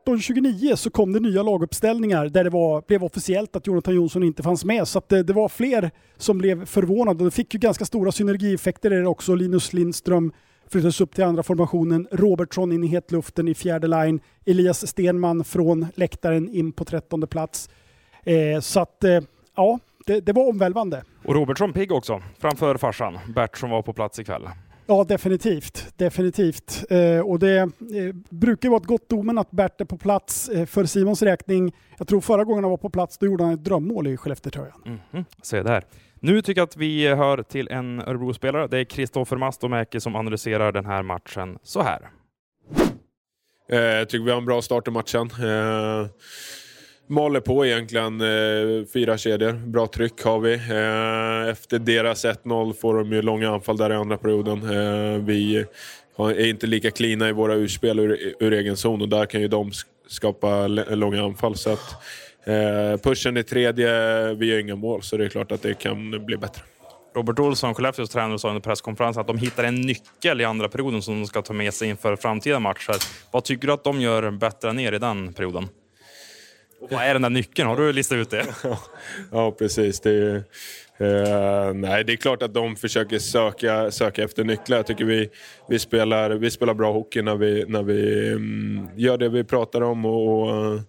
18.29 0.07 0.77
så 0.77 0.91
kom 0.91 1.13
det 1.13 1.21
nya 1.21 1.43
laguppställningar 1.43 2.27
där 2.29 2.45
det 2.45 2.51
var, 2.51 2.83
blev 2.87 3.05
officiellt 3.05 3.57
att 3.57 3.67
Jonathan 3.67 3.95
Jonsson 3.95 4.23
inte 4.23 4.43
fanns 4.43 4.65
med. 4.65 4.89
Så 4.89 5.03
det, 5.09 5.23
det 5.23 5.33
var 5.33 5.49
fler 5.49 5.91
som 6.17 6.39
blev 6.39 6.65
förvånade. 6.67 7.25
Det 7.25 7.31
fick 7.31 7.55
ju 7.55 7.61
ganska 7.61 7.85
stora 7.85 8.13
synergieffekter 8.13 8.91
där 8.91 9.05
också. 9.07 9.35
Linus 9.35 9.73
Lindström 9.73 10.33
flyttades 10.71 11.01
upp 11.01 11.15
till 11.15 11.25
andra 11.25 11.43
formationen. 11.43 12.09
Robertsson 12.13 12.73
in 12.73 12.85
i 12.85 12.87
hetluften 12.87 13.49
i 13.49 13.55
fjärde 13.55 13.87
line. 13.87 14.21
Elias 14.47 14.87
Stenman 14.87 15.45
från 15.45 15.87
läktaren 15.95 16.49
in 16.49 16.73
på 16.73 16.85
trettonde 16.85 17.27
plats. 17.27 17.71
Eh, 18.25 18.61
så 18.61 18.81
att 18.81 19.05
eh, 19.05 19.21
ja, 19.57 19.79
det, 20.07 20.21
det 20.21 20.33
var 20.33 20.49
omvälvande. 20.49 21.03
Och 21.25 21.35
Robertsson 21.35 21.73
pigg 21.73 21.93
också, 21.93 22.23
framför 22.39 22.77
farsan 22.77 23.19
Bert 23.35 23.59
som 23.59 23.71
var 23.71 23.83
på 23.83 23.93
plats 23.93 24.19
ikväll. 24.19 24.49
Ja, 24.87 25.05
definitivt. 25.05 25.93
Definitivt. 25.97 26.85
Eh, 26.91 27.21
och 27.21 27.39
det 27.39 27.59
eh, 27.59 27.69
brukar 28.31 28.69
vara 28.69 28.81
ett 28.81 28.87
gott 28.87 29.13
omen 29.13 29.39
att 29.39 29.51
Bert 29.51 29.81
är 29.81 29.85
på 29.85 29.99
plats 29.99 30.49
eh, 30.49 30.67
för 30.67 30.85
Simons 30.85 31.23
räkning. 31.23 31.73
Jag 31.99 32.09
tror 32.09 32.21
förra 32.21 32.45
gången 32.45 32.65
han 32.65 32.71
var 32.71 32.77
på 32.77 32.91
plats, 32.91 33.19
då 33.19 33.27
gjorde 33.27 33.45
han 33.45 33.53
ett 33.55 33.65
drömmål 33.65 34.07
i 34.07 34.17
Skellefteå-tröjan. 34.17 35.01
Mhm. 35.13 35.25
Se 35.43 35.63
där. 35.63 35.85
Nu 36.21 36.43
tycker 36.43 36.61
jag 36.61 36.67
att 36.67 36.77
vi 36.77 37.09
hör 37.09 37.43
till 37.43 37.69
en 37.69 38.01
Örebro-spelare. 38.01 38.67
Det 38.67 38.79
är 38.79 38.85
Kristoffer 38.85 39.37
Mastomäki 39.37 40.01
som 40.01 40.17
analyserar 40.17 40.73
den 40.73 40.87
här 40.87 41.03
matchen 41.03 41.59
så 41.63 41.83
här. 41.83 42.09
Eh, 43.71 43.79
Jag 43.79 44.09
tycker 44.09 44.25
vi 44.25 44.31
har 44.31 44.39
en 44.39 44.45
bra 44.45 44.63
start 44.63 44.89
i 44.89 44.91
matchen. 44.91 45.31
Maler 47.11 47.41
på 47.41 47.67
egentligen 47.67 48.21
eh, 48.21 48.87
fyra 48.93 49.19
kedjor. 49.19 49.53
Bra 49.53 49.87
tryck 49.87 50.23
har 50.23 50.41
vi. 50.41 50.53
Eh, 50.55 51.51
efter 51.51 51.79
deras 51.79 52.25
1-0 52.25 52.73
får 52.73 52.99
de 52.99 53.13
ju 53.13 53.23
långa 53.23 53.51
anfall 53.51 53.77
där 53.77 53.91
i 53.91 53.95
andra 53.95 54.17
perioden. 54.17 54.63
Eh, 54.63 55.25
vi 55.25 55.65
är 56.19 56.47
inte 56.47 56.67
lika 56.67 56.91
klina 56.91 57.29
i 57.29 57.33
våra 57.33 57.55
urspel 57.55 57.99
ur, 57.99 58.35
ur 58.41 58.53
egen 58.53 58.77
zon 58.77 59.03
och 59.03 59.09
där 59.09 59.27
kan 59.27 59.41
ju 59.41 59.49
de 59.49 59.71
skapa 60.09 60.67
långa 60.67 61.25
anfall. 61.25 61.57
Så 61.57 61.73
att, 61.73 61.95
eh, 62.45 63.01
pushen 63.03 63.37
i 63.37 63.43
tredje, 63.43 64.35
vi 64.35 64.47
gör 64.47 64.59
inga 64.59 64.77
mål 64.77 65.03
så 65.03 65.17
det 65.17 65.25
är 65.25 65.29
klart 65.29 65.53
att 65.53 65.63
det 65.63 65.75
kan 65.75 66.27
bli 66.27 66.37
bättre. 66.37 66.63
Robert 67.15 67.39
Olsson, 67.39 67.75
Skellefteås 67.75 68.11
tränare, 68.11 68.39
sa 68.39 68.49
under 68.49 68.61
presskonferensen 68.61 69.21
att 69.21 69.27
de 69.27 69.39
hittar 69.39 69.65
en 69.65 69.75
nyckel 69.75 70.41
i 70.41 70.45
andra 70.45 70.69
perioden 70.69 71.03
som 71.03 71.21
de 71.21 71.27
ska 71.27 71.43
ta 71.43 71.53
med 71.53 71.75
sig 71.75 71.89
inför 71.89 72.17
framtida 72.17 72.61
matcher. 72.61 72.97
Vad 73.31 73.45
tycker 73.45 73.67
du 73.67 73.73
att 73.73 73.85
de 73.85 74.01
gör 74.01 74.31
bättre 74.31 74.71
än 74.71 74.81
er 74.81 74.93
i 74.93 74.99
den 74.99 75.33
perioden? 75.33 75.69
Och 76.81 76.93
vad 76.93 77.03
är 77.03 77.13
den 77.13 77.23
där 77.23 77.31
nyckeln? 77.31 77.69
Har 77.69 77.77
du 77.77 77.93
listat 77.93 78.17
ut 78.17 78.31
det? 78.31 78.47
Ja, 79.31 79.51
precis. 79.59 80.01
Det 80.01 80.11
är, 80.11 80.37
eh, 80.99 81.75
nej, 81.75 82.05
det 82.05 82.13
är 82.13 82.17
klart 82.17 82.43
att 82.43 82.55
de 82.55 82.77
försöker 82.77 83.19
söka, 83.19 83.91
söka 83.91 84.25
efter 84.25 84.45
nycklar. 84.45 84.77
Jag 84.77 84.87
tycker 84.87 85.05
vi, 85.05 85.31
vi, 85.69 85.79
spelar, 85.79 86.31
vi 86.31 86.51
spelar 86.51 86.75
bra 86.75 86.93
hockey 86.93 87.23
när 87.23 87.37
vi, 87.37 87.65
när 87.69 87.83
vi 87.83 88.29
mm, 88.29 88.89
gör 88.97 89.19
det 89.19 89.29
vi 89.29 89.45
pratar 89.45 89.81
om. 89.81 90.05
Och, 90.05 90.43
och, 90.43 90.75
eh, 90.75 90.81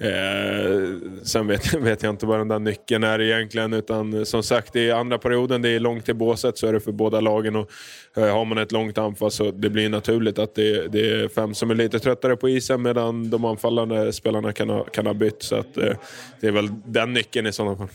eh, 0.00 1.22
sen 1.22 1.46
vet, 1.46 1.74
vet 1.80 2.02
jag 2.02 2.10
inte 2.10 2.26
vad 2.26 2.38
den 2.38 2.48
där 2.48 2.58
nyckeln 2.58 3.04
är 3.04 3.20
egentligen. 3.20 3.72
Utan 3.72 4.26
som 4.26 4.42
sagt, 4.42 4.76
i 4.76 4.90
andra 4.90 5.18
perioden, 5.18 5.62
det 5.62 5.68
är 5.68 5.80
långt 5.80 6.04
till 6.04 6.16
båset, 6.16 6.58
så 6.58 6.66
är 6.66 6.72
det 6.72 6.80
för 6.80 6.92
båda 6.92 7.20
lagen. 7.20 7.56
Och, 7.56 7.70
eh, 8.16 8.32
har 8.32 8.44
man 8.44 8.58
ett 8.58 8.72
långt 8.72 8.98
anfall 8.98 9.30
så 9.30 9.50
det 9.50 9.70
blir 9.70 9.88
naturligt 9.88 10.38
att 10.38 10.54
det, 10.54 10.88
det 10.88 11.10
är 11.10 11.28
fem 11.28 11.54
som 11.54 11.70
är 11.70 11.74
lite 11.74 11.98
tröttare 11.98 12.36
på 12.36 12.48
isen 12.48 12.82
medan 12.82 13.30
de 13.30 13.44
anfallande 13.44 14.12
spelarna 14.12 14.52
kan 14.52 14.68
ha, 14.68 14.84
kan 14.84 15.06
ha 15.06 15.14
bytt. 15.14 15.42
Så 15.42 15.56
att, 15.56 15.76
eh, 15.76 15.96
det 16.40 16.46
är 16.46 16.52
väl 16.52 16.68
den 16.86 17.12
nyckeln 17.12 17.46
i 17.46 17.52
sådana 17.52 17.76
fall. 17.76 17.88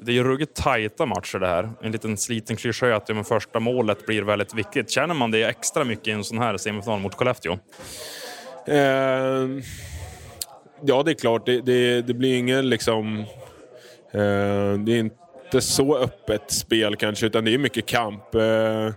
Det 0.00 0.12
är 0.12 0.14
ju 0.14 0.24
ruggigt 0.24 0.54
tajta 0.54 1.06
matcher 1.06 1.38
det 1.38 1.46
här. 1.46 1.70
En 1.82 1.92
liten 1.92 2.16
sliten 2.16 2.56
kliché 2.56 2.92
att 2.92 3.06
det 3.06 3.24
första 3.24 3.60
målet 3.60 4.06
blir 4.06 4.22
väldigt 4.22 4.54
viktigt. 4.54 4.90
Känner 4.90 5.14
man 5.14 5.30
det 5.30 5.42
extra 5.42 5.84
mycket 5.84 6.08
i 6.08 6.10
en 6.10 6.24
sån 6.24 6.38
här 6.38 6.56
semifinal 6.56 7.00
mot 7.00 7.14
Skellefteå? 7.14 7.52
Eh, 8.66 9.48
ja, 10.82 11.02
det 11.02 11.10
är 11.10 11.14
klart. 11.14 11.46
Det, 11.46 11.60
det, 11.60 12.02
det 12.02 12.14
blir 12.14 12.38
ingen 12.38 12.68
liksom... 12.68 13.18
Eh, 14.12 14.72
det 14.78 14.92
är 14.92 14.98
inte 14.98 15.60
så 15.60 15.96
öppet 15.96 16.50
spel 16.50 16.96
kanske, 16.96 17.26
utan 17.26 17.44
det 17.44 17.54
är 17.54 17.58
mycket 17.58 17.86
kamp. 17.86 18.34
Eh, 18.34 18.90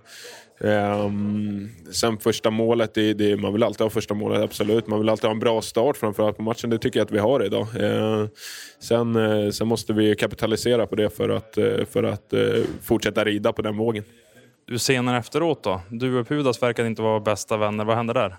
Um, 0.64 1.70
sen 1.92 2.18
första 2.18 2.50
målet, 2.50 2.94
det, 2.94 3.14
det, 3.14 3.38
man 3.38 3.54
vill 3.54 3.64
alltid 3.64 3.82
ha 3.82 3.90
första 3.90 4.14
målet, 4.14 4.42
absolut. 4.42 4.88
Man 4.88 5.00
vill 5.00 5.10
alltid 5.10 5.26
ha 5.26 5.32
en 5.32 5.40
bra 5.40 5.62
start 5.62 5.98
framförallt 5.98 6.38
på 6.38 6.44
matchen. 6.44 6.70
Det 6.70 6.78
tycker 6.78 7.00
jag 7.00 7.06
att 7.06 7.12
vi 7.12 7.20
har 7.20 7.46
idag. 7.46 7.68
Uh, 7.82 8.28
sen, 8.80 9.16
uh, 9.16 9.52
sen 9.52 9.68
måste 9.68 9.94
vi 9.94 10.16
kapitalisera 10.16 10.88
på 10.88 10.96
det 10.96 11.10
för 11.10 11.30
att, 11.30 11.58
uh, 11.58 11.86
för 11.86 12.04
att 12.04 12.34
fortsätta 12.82 13.26
rida 13.26 13.54
på 13.54 13.62
den 13.62 13.78
vågen. 13.78 14.04
Du 14.68 14.80
senare 14.80 15.18
efteråt 15.18 15.64
då? 15.64 15.82
Du 15.90 16.20
och 16.20 16.28
Pudas 16.28 16.64
verkade 16.64 16.88
inte 16.88 17.02
vara 17.02 17.20
bästa 17.20 17.58
vänner. 17.58 17.86
Vad 17.86 17.98
hände 17.98 18.14
där? 18.14 18.36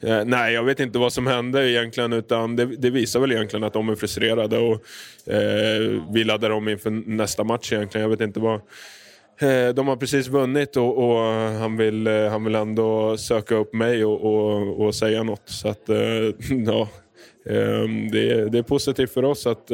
Eh, 0.00 0.24
nej, 0.24 0.54
jag 0.54 0.64
vet 0.64 0.80
inte 0.80 0.98
vad 0.98 1.12
som 1.12 1.26
hände 1.26 1.70
egentligen. 1.70 2.12
Utan 2.12 2.56
det, 2.56 2.66
det 2.66 2.90
visar 2.90 3.20
väl 3.20 3.32
egentligen 3.32 3.64
att 3.64 3.72
de 3.72 3.88
är 3.88 3.94
frustrerade 3.94 4.58
och 4.58 4.74
eh, 5.32 6.02
vi 6.12 6.24
laddar 6.24 6.50
om 6.50 6.68
inför 6.68 6.90
nästa 6.90 7.44
match 7.44 7.72
egentligen. 7.72 8.02
Jag 8.02 8.10
vet 8.10 8.20
inte 8.20 8.40
vad... 8.40 8.60
Eh, 9.40 9.68
de 9.74 9.88
har 9.88 9.96
precis 9.96 10.28
vunnit 10.28 10.76
och, 10.76 10.98
och 10.98 11.18
han, 11.34 11.76
vill, 11.76 12.06
eh, 12.06 12.28
han 12.30 12.44
vill 12.44 12.54
ändå 12.54 13.16
söka 13.16 13.54
upp 13.54 13.74
mig 13.74 14.04
och, 14.04 14.20
och, 14.24 14.80
och 14.80 14.94
säga 14.94 15.22
något. 15.22 15.42
Så 15.44 15.68
att, 15.68 15.88
eh, 15.88 15.96
ja, 16.66 16.88
ehm, 17.50 18.10
det, 18.10 18.30
är, 18.30 18.46
det 18.46 18.58
är 18.58 18.62
positivt 18.62 19.12
för 19.14 19.24
oss 19.24 19.46
att, 19.46 19.70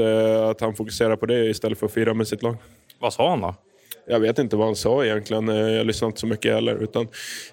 att 0.50 0.60
han 0.60 0.74
fokuserar 0.74 1.16
på 1.16 1.26
det 1.26 1.44
istället 1.44 1.78
för 1.78 1.86
att 1.86 1.92
fira 1.92 2.14
med 2.14 2.28
sitt 2.28 2.42
lag. 2.42 2.56
Vad 2.98 3.12
sa 3.12 3.30
han 3.30 3.40
då? 3.40 3.54
Jag 4.08 4.20
vet 4.20 4.38
inte 4.38 4.56
vad 4.56 4.66
han 4.66 4.76
sa 4.76 5.04
egentligen. 5.04 5.48
Eh, 5.48 5.56
Jag 5.56 5.86
lyssnade 5.86 6.08
inte 6.08 6.20
så 6.20 6.26
mycket 6.26 6.54
heller. 6.54 6.82
Utan, 6.82 7.08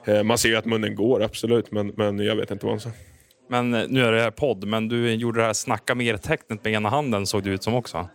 eh, 0.06 0.24
man 0.24 0.38
ser 0.38 0.50
ju 0.50 0.56
att 0.56 0.66
munnen 0.66 0.96
går, 0.96 1.24
absolut, 1.24 1.72
men, 1.72 1.88
men 1.88 2.20
jag 2.20 2.36
vet 2.36 2.52
inte 2.52 2.66
vad 2.66 2.74
han 2.74 2.80
sa. 2.80 2.90
Men 3.50 3.74
eh, 3.74 3.84
nu 3.88 4.06
är 4.06 4.12
det 4.12 4.22
här 4.22 4.32
podd, 4.32 4.68
men 4.68 4.88
du 4.88 5.14
gjorde 5.14 5.40
det 5.40 5.46
här 5.46 5.54
snacka 5.54 5.96
mer-tecknet 5.96 6.64
med 6.64 6.74
ena 6.74 6.90
handen 6.90 7.26
såg 7.28 7.44
det 7.44 7.50
ut 7.50 7.64
som 7.64 7.74
också. 7.74 8.08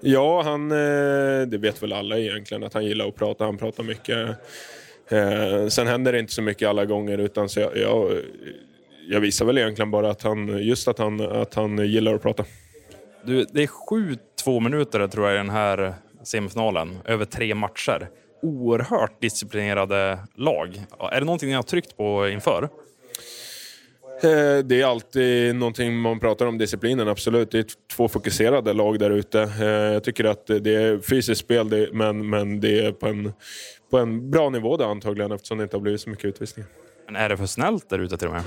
Ja, 0.00 0.42
han, 0.42 0.68
det 0.68 1.58
vet 1.60 1.82
väl 1.82 1.92
alla 1.92 2.18
egentligen 2.18 2.64
att 2.64 2.74
han 2.74 2.84
gillar 2.84 3.08
att 3.08 3.16
prata. 3.16 3.44
Han 3.44 3.58
pratar 3.58 3.82
mycket. 3.82 4.28
Sen 5.72 5.86
händer 5.86 6.12
det 6.12 6.18
inte 6.18 6.32
så 6.32 6.42
mycket 6.42 6.68
alla 6.68 6.84
gånger 6.84 7.18
utan 7.18 7.48
så 7.48 7.60
jag, 7.60 7.76
jag, 7.76 8.10
jag 9.08 9.20
visar 9.20 9.44
väl 9.44 9.58
egentligen 9.58 9.90
bara 9.90 10.10
att 10.10 10.22
han, 10.22 10.58
just 10.58 10.88
att 10.88 10.98
han, 10.98 11.20
att 11.20 11.54
han 11.54 11.78
gillar 11.86 12.14
att 12.14 12.22
prata. 12.22 12.44
Du, 13.24 13.44
det 13.52 13.62
är 13.62 13.66
sju 13.66 14.16
två 14.44 14.60
minuter 14.60 15.08
tror 15.08 15.26
jag 15.26 15.34
i 15.34 15.38
den 15.38 15.50
här 15.50 15.94
semifinalen, 16.24 16.98
över 17.04 17.24
tre 17.24 17.54
matcher. 17.54 18.08
Oerhört 18.42 19.20
disciplinerade 19.20 20.18
lag. 20.34 20.82
Är 21.12 21.20
det 21.20 21.26
någonting 21.26 21.48
ni 21.48 21.54
har 21.54 21.62
tryckt 21.62 21.96
på 21.96 22.28
inför? 22.28 22.62
Eh, 24.22 24.58
Det 24.64 24.80
är 24.80 24.84
alltid 24.84 25.54
någonting 25.54 25.96
man 25.98 26.20
pratar 26.20 26.46
om, 26.46 26.58
disciplinen, 26.58 27.08
absolut. 27.08 27.50
Det 27.50 27.58
är 27.58 27.66
två 27.96 28.08
fokuserade 28.08 28.72
lag 28.72 28.98
där 28.98 29.10
ute. 29.10 29.40
Eh, 29.42 29.66
Jag 29.66 30.04
tycker 30.04 30.24
att 30.24 30.46
det 30.46 30.74
är 30.74 30.98
fysiskt 31.00 31.40
spel, 31.40 31.88
men 31.92 32.60
det 32.60 32.86
är 32.86 32.92
på 32.92 33.06
en, 33.06 33.32
på 33.90 33.98
en 33.98 34.30
bra 34.30 34.50
nivå 34.50 34.76
där 34.76 34.84
antagligen 34.86 35.32
eftersom 35.32 35.58
det 35.58 35.64
inte 35.64 35.76
har 35.76 35.80
blivit 35.82 36.00
så 36.00 36.10
mycket 36.10 36.24
utvisningar. 36.24 36.70
Men 37.06 37.16
är 37.16 37.28
det 37.28 37.36
för 37.36 37.46
snällt 37.46 37.88
där 37.88 37.98
ute 37.98 38.16
till 38.16 38.28
och 38.28 38.34
med? 38.34 38.42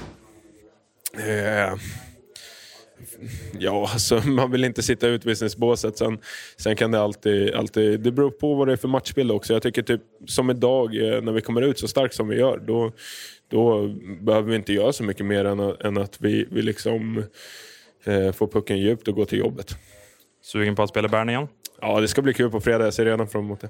Eh, 1.67 1.73
Ja, 3.59 3.89
alltså, 3.93 4.15
man 4.27 4.51
vill 4.51 4.63
inte 4.63 4.83
sitta 4.83 5.07
i 5.09 5.11
utvisningsbåset. 5.11 5.97
Sen, 5.97 6.17
sen 6.57 6.75
kan 6.75 6.91
det 6.91 6.99
alltid, 6.99 7.53
alltid... 7.55 7.99
Det 7.99 8.11
beror 8.11 8.31
på 8.31 8.53
vad 8.55 8.67
det 8.67 8.71
är 8.73 8.77
för 8.77 8.87
matchbild 8.87 9.31
också. 9.31 9.53
Jag 9.53 9.61
tycker 9.61 9.81
typ 9.81 10.01
som 10.27 10.49
idag, 10.49 10.95
eh, 10.95 11.21
när 11.21 11.31
vi 11.31 11.41
kommer 11.41 11.61
ut 11.61 11.79
så 11.79 11.87
starkt 11.87 12.15
som 12.15 12.27
vi 12.27 12.37
gör, 12.37 12.57
då, 12.67 12.91
då 13.51 13.87
behöver 14.21 14.49
vi 14.49 14.55
inte 14.55 14.73
göra 14.73 14.93
så 14.93 15.03
mycket 15.03 15.25
mer 15.25 15.45
än, 15.45 15.59
att- 15.59 15.81
än 15.81 15.97
att 15.97 16.17
vi, 16.21 16.47
vi 16.51 16.61
liksom 16.61 17.23
eh, 18.03 18.31
får 18.31 18.47
pucken 18.47 18.77
djupt 18.79 19.07
och 19.07 19.15
går 19.15 19.25
till 19.25 19.39
jobbet. 19.39 19.75
Sugen 20.43 20.75
på 20.75 20.83
att 20.83 20.89
spela 20.89 21.07
Bern 21.07 21.29
igen? 21.29 21.47
Ja, 21.81 22.01
det 22.01 22.07
ska 22.07 22.21
bli 22.21 22.33
kul 22.33 22.51
på 22.51 22.61
fredag. 22.61 22.83
Jag 22.83 22.93
ser 22.93 23.05
redan 23.05 23.27
fram 23.27 23.45
emot 23.45 23.61
det. 23.61 23.69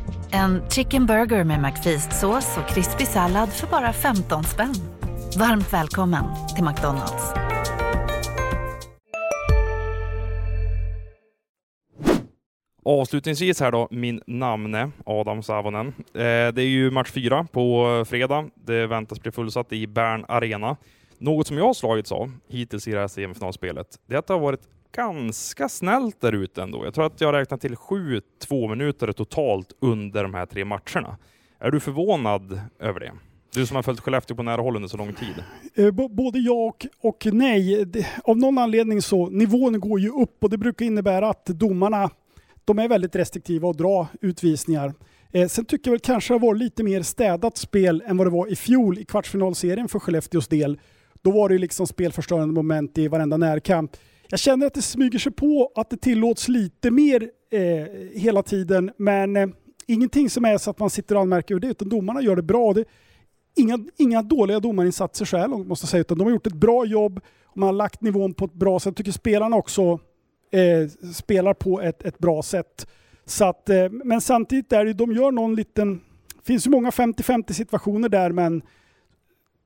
En 0.33 0.69
chicken 0.69 1.05
burger 1.05 1.43
med 1.43 1.59
McFeast-sås 1.59 2.57
och 2.57 2.69
krispig 2.69 3.07
sallad 3.07 3.49
för 3.49 3.67
bara 3.67 3.93
15 3.93 4.43
spänn. 4.43 4.73
Varmt 5.37 5.73
välkommen 5.73 6.23
till 6.55 6.63
McDonalds. 6.63 7.33
Avslutningsvis 12.85 13.59
här 13.59 13.71
då, 13.71 13.87
min 13.91 14.21
namne 14.27 14.91
Adam 15.05 15.43
Savonen. 15.43 15.87
Eh, 15.87 15.93
det 16.53 16.61
är 16.61 16.69
ju 16.69 16.91
match 16.91 17.11
fyra 17.11 17.47
på 17.51 18.05
fredag. 18.07 18.49
Det 18.55 18.87
väntas 18.87 19.21
bli 19.21 19.31
fullsatt 19.31 19.73
i 19.73 19.87
Bern 19.87 20.25
Arena. 20.27 20.77
Något 21.17 21.47
som 21.47 21.57
jag 21.57 21.65
har 21.65 21.73
slagits 21.73 22.11
av 22.11 22.31
hittills 22.47 22.87
i 22.87 22.91
det 22.91 22.99
här 22.99 23.07
semifinalspelet, 23.07 23.87
det 24.05 24.15
är 24.15 24.19
att 24.19 24.27
det 24.27 24.33
har 24.33 24.39
varit 24.39 24.61
ganska 24.95 25.69
snällt 25.69 26.21
där 26.21 26.31
ute 26.33 26.61
ändå. 26.63 26.85
Jag 26.85 26.93
tror 26.93 27.05
att 27.05 27.21
jag 27.21 27.33
räknar 27.33 27.57
till 27.57 27.75
sju 27.75 28.21
två 28.47 28.67
minuter 28.67 29.11
totalt 29.11 29.73
under 29.79 30.23
de 30.23 30.33
här 30.33 30.45
tre 30.45 30.65
matcherna. 30.65 31.17
Är 31.59 31.71
du 31.71 31.79
förvånad 31.79 32.61
över 32.79 32.99
det? 32.99 33.11
Du 33.53 33.65
som 33.65 33.75
har 33.75 33.83
följt 33.83 33.99
Skellefteå 33.99 34.35
på 34.37 34.43
nära 34.43 34.61
håll 34.61 34.75
under 34.75 34.89
så 34.89 34.97
lång 34.97 35.13
tid. 35.13 35.43
Eh, 35.75 35.91
B- 35.91 36.07
Både 36.11 36.39
ja 36.39 36.53
och, 36.53 36.87
och 37.01 37.25
nej. 37.33 37.85
Det- 37.85 38.07
Av 38.23 38.37
någon 38.37 38.57
anledning 38.57 39.01
så, 39.01 39.29
nivån 39.29 39.79
går 39.79 39.99
ju 39.99 40.09
upp 40.09 40.43
och 40.43 40.49
det 40.49 40.57
brukar 40.57 40.85
innebära 40.85 41.29
att 41.29 41.45
domarna, 41.45 42.09
de 42.65 42.79
är 42.79 42.87
väldigt 42.87 43.15
restriktiva 43.15 43.67
och 43.67 43.75
drar 43.75 44.07
utvisningar. 44.21 44.93
Eh, 45.31 45.47
sen 45.47 45.65
tycker 45.65 45.87
jag 45.89 45.93
väl 45.93 45.99
kanske 45.99 46.33
det 46.33 46.39
har 46.39 46.47
varit 46.47 46.59
lite 46.59 46.83
mer 46.83 47.01
städat 47.01 47.57
spel 47.57 48.03
än 48.05 48.17
vad 48.17 48.27
det 48.27 48.31
var 48.31 48.47
i 48.51 48.55
fjol 48.55 48.99
i 48.99 49.05
kvartsfinalserien 49.05 49.87
för 49.87 49.99
Skellefteås 49.99 50.47
del. 50.47 50.79
Då 51.21 51.31
var 51.31 51.49
det 51.49 51.55
ju 51.55 51.59
liksom 51.59 51.87
spelförstörande 51.87 52.53
moment 52.53 52.97
i 52.97 53.07
varenda 53.07 53.37
närkamp. 53.37 53.91
Jag 54.31 54.39
känner 54.39 54.67
att 54.67 54.73
det 54.73 54.81
smyger 54.81 55.19
sig 55.19 55.31
på 55.31 55.71
att 55.75 55.89
det 55.89 55.97
tillåts 55.97 56.47
lite 56.47 56.91
mer 56.91 57.29
eh, 57.51 58.19
hela 58.19 58.43
tiden, 58.43 58.91
men 58.97 59.37
eh, 59.37 59.47
ingenting 59.87 60.29
som 60.29 60.45
är 60.45 60.57
så 60.57 60.69
att 60.69 60.79
man 60.79 60.89
sitter 60.89 61.15
och 61.15 61.21
anmärker 61.21 61.55
över 61.55 61.61
det, 61.61 61.67
utan 61.67 61.89
domarna 61.89 62.21
gör 62.21 62.35
det 62.35 62.41
bra. 62.41 62.73
Det, 62.73 62.85
inga, 63.55 63.79
inga 63.97 64.21
dåliga 64.21 64.59
domarinsatser 64.59 65.25
så 65.25 65.37
här 65.37 65.47
långt 65.47 65.67
måste 65.67 65.83
jag 65.83 65.89
säga, 65.89 66.01
utan 66.01 66.17
de 66.17 66.23
har 66.23 66.31
gjort 66.31 66.47
ett 66.47 66.53
bra 66.53 66.85
jobb 66.85 67.21
och 67.45 67.57
man 67.57 67.67
har 67.67 67.73
lagt 67.73 68.01
nivån 68.01 68.33
på 68.33 68.45
ett 68.45 68.53
bra 68.53 68.79
sätt. 68.79 68.85
Jag 68.85 68.95
tycker 68.95 69.11
spelarna 69.11 69.55
också 69.55 69.99
eh, 70.51 71.11
spelar 71.13 71.53
på 71.53 71.81
ett, 71.81 72.03
ett 72.03 72.19
bra 72.19 72.43
sätt. 72.43 72.87
Så 73.25 73.45
att, 73.45 73.69
eh, 73.69 73.89
men 73.89 74.21
samtidigt 74.21 74.73
är 74.73 74.85
det, 74.85 74.93
de 74.93 75.11
gör 75.11 75.31
någon 75.31 75.55
liten, 75.55 76.01
det 76.35 76.45
finns 76.45 76.67
ju 76.67 76.71
många 76.71 76.89
50-50 76.89 77.51
situationer 77.53 78.09
där 78.09 78.31
men 78.31 78.61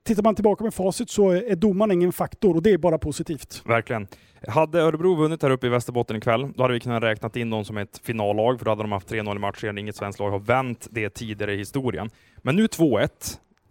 tittar 0.06 0.22
man 0.22 0.34
tillbaka 0.34 0.64
med 0.64 0.74
facit 0.74 1.10
så 1.10 1.30
är 1.30 1.56
domaren 1.56 1.92
ingen 1.92 2.12
faktor 2.12 2.56
och 2.56 2.62
det 2.62 2.70
är 2.70 2.78
bara 2.78 2.98
positivt. 2.98 3.62
Verkligen. 3.66 4.06
Hade 4.46 4.80
Örebro 4.80 5.14
vunnit 5.14 5.42
här 5.42 5.50
uppe 5.50 5.66
i 5.66 5.70
Västerbotten 5.70 6.16
ikväll, 6.16 6.52
då 6.54 6.62
hade 6.62 6.74
vi 6.74 6.80
kunnat 6.80 7.02
räkna 7.02 7.30
in 7.34 7.50
dem 7.50 7.64
som 7.64 7.76
ett 7.76 8.00
finallag, 8.04 8.58
för 8.58 8.64
då 8.64 8.70
hade 8.70 8.82
de 8.82 8.92
haft 8.92 9.10
3-0 9.10 9.36
i 9.36 9.38
matchen. 9.38 9.78
Inget 9.78 9.96
svenskt 9.96 10.20
lag 10.20 10.30
har 10.30 10.38
vänt 10.38 10.86
det 10.90 11.10
tidigare 11.10 11.54
i 11.54 11.56
historien. 11.56 12.10
Men 12.36 12.56
nu 12.56 12.66
2-1. 12.66 13.08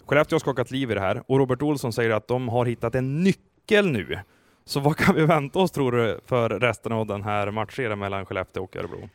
Skellefteå 0.05 0.35
har 0.35 0.39
skakat 0.39 0.71
liv 0.71 0.91
i 0.91 0.93
det 0.93 0.99
här 0.99 1.23
och 1.27 1.37
Robert 1.37 1.61
Olsson 1.61 1.93
säger 1.93 2.09
att 2.09 2.27
de 2.27 2.49
har 2.49 2.65
hittat 2.65 2.95
en 2.95 3.23
nyckel 3.23 3.91
nu. 3.91 4.19
Så 4.65 4.79
vad 4.79 4.97
kan 4.97 5.15
vi 5.15 5.25
vänta 5.25 5.59
oss 5.59 5.71
tror 5.71 5.91
du 5.91 6.19
för 6.25 6.49
resten 6.49 6.91
av 6.91 7.07
den 7.07 7.23
här 7.23 7.51
matchserien 7.51 7.99
mellan 7.99 8.25
Skellefteå 8.25 8.63
och 8.63 8.75
Örebro? 8.75 9.09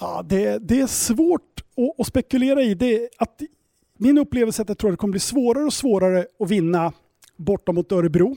Ja, 0.00 0.22
det, 0.28 0.58
det 0.58 0.80
är 0.80 0.86
svårt 0.86 1.60
att, 1.76 2.00
att 2.00 2.06
spekulera 2.06 2.62
i. 2.62 2.74
Det, 2.74 3.08
att 3.18 3.40
min 3.96 4.18
upplevelse 4.18 4.62
är 4.62 4.64
att 4.64 4.68
jag 4.68 4.78
tror 4.78 4.90
att 4.90 4.92
det 4.92 5.00
kommer 5.00 5.12
bli 5.12 5.20
svårare 5.20 5.64
och 5.64 5.72
svårare 5.72 6.26
att 6.38 6.50
vinna 6.50 6.92
borta 7.36 7.72
mot 7.72 7.92
Örebro. 7.92 8.36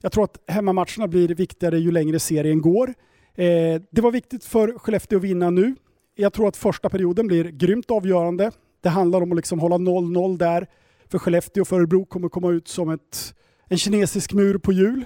Jag 0.00 0.12
tror 0.12 0.24
att 0.24 0.38
hemmamatcherna 0.46 1.08
blir 1.08 1.28
viktigare 1.28 1.78
ju 1.78 1.90
längre 1.90 2.18
serien 2.18 2.60
går. 2.60 2.94
Eh, 3.34 3.82
det 3.90 4.00
var 4.00 4.10
viktigt 4.10 4.44
för 4.44 4.78
Skellefteå 4.78 5.18
att 5.18 5.24
vinna 5.24 5.50
nu. 5.50 5.74
Jag 6.14 6.32
tror 6.32 6.48
att 6.48 6.56
första 6.56 6.88
perioden 6.88 7.26
blir 7.26 7.44
grymt 7.44 7.90
avgörande. 7.90 8.50
Det 8.80 8.88
handlar 8.88 9.20
om 9.20 9.32
att 9.32 9.36
liksom 9.36 9.58
hålla 9.58 9.76
0-0 9.76 10.38
där. 10.38 10.66
För 11.10 11.18
Skellefteå 11.18 11.60
och 11.60 11.68
för 11.68 11.76
Örebro 11.76 12.04
kommer 12.04 12.28
komma 12.28 12.50
ut 12.50 12.68
som 12.68 12.90
ett, 12.90 13.34
en 13.68 13.78
kinesisk 13.78 14.32
mur 14.32 14.58
på 14.58 14.72
hjul 14.72 15.04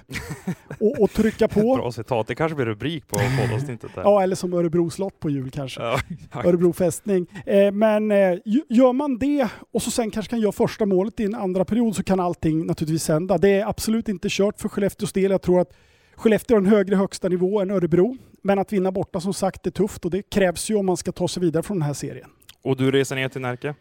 och, 0.80 1.00
och 1.00 1.10
trycka 1.10 1.48
på. 1.48 1.76
Bra 1.76 1.92
citat. 1.92 2.26
Det 2.26 2.34
kanske 2.34 2.56
blir 2.56 2.66
rubrik 2.66 3.08
på 3.08 3.18
poddavsnittet. 3.40 3.90
Ja, 3.94 4.22
eller 4.22 4.36
som 4.36 4.52
Örebro 4.52 4.90
slott 4.90 5.20
på 5.20 5.30
jul 5.30 5.50
kanske. 5.50 5.82
Ja. 5.82 5.98
Örebro 6.44 6.72
fästning. 6.72 7.26
Eh, 7.46 7.72
men 7.72 8.10
eh, 8.10 8.38
gör 8.68 8.92
man 8.92 9.18
det 9.18 9.48
och 9.72 9.82
så 9.82 9.90
sen 9.90 10.10
kanske 10.10 10.30
kan 10.30 10.40
göra 10.40 10.52
första 10.52 10.86
målet 10.86 11.20
i 11.20 11.24
en 11.24 11.34
andra 11.34 11.64
period 11.64 11.96
så 11.96 12.02
kan 12.02 12.20
allting 12.20 12.66
naturligtvis 12.66 13.08
hända. 13.08 13.38
Det 13.38 13.48
är 13.48 13.68
absolut 13.68 14.08
inte 14.08 14.28
kört 14.30 14.60
för 14.60 14.68
Skellefteås 14.68 15.12
del. 15.12 15.30
Jag 15.30 15.42
tror 15.42 15.60
att 15.60 15.72
Skellefteå 16.16 16.56
har 16.56 16.60
en 16.60 16.66
högre 16.66 16.96
högsta 16.96 17.28
nivå 17.28 17.60
än 17.60 17.70
Örebro. 17.70 18.16
Men 18.42 18.58
att 18.58 18.72
vinna 18.72 18.92
borta 18.92 19.20
som 19.20 19.34
sagt 19.34 19.66
är 19.66 19.70
tufft 19.70 20.04
och 20.04 20.10
det 20.10 20.22
krävs 20.22 20.70
ju 20.70 20.74
om 20.74 20.86
man 20.86 20.96
ska 20.96 21.12
ta 21.12 21.28
sig 21.28 21.42
vidare 21.42 21.62
från 21.62 21.78
den 21.78 21.86
här 21.86 21.94
serien. 21.94 22.28
Och 22.62 22.76
du 22.76 22.90
reser 22.90 23.16
ner 23.16 23.28
till 23.28 23.40
Närke? 23.40 23.74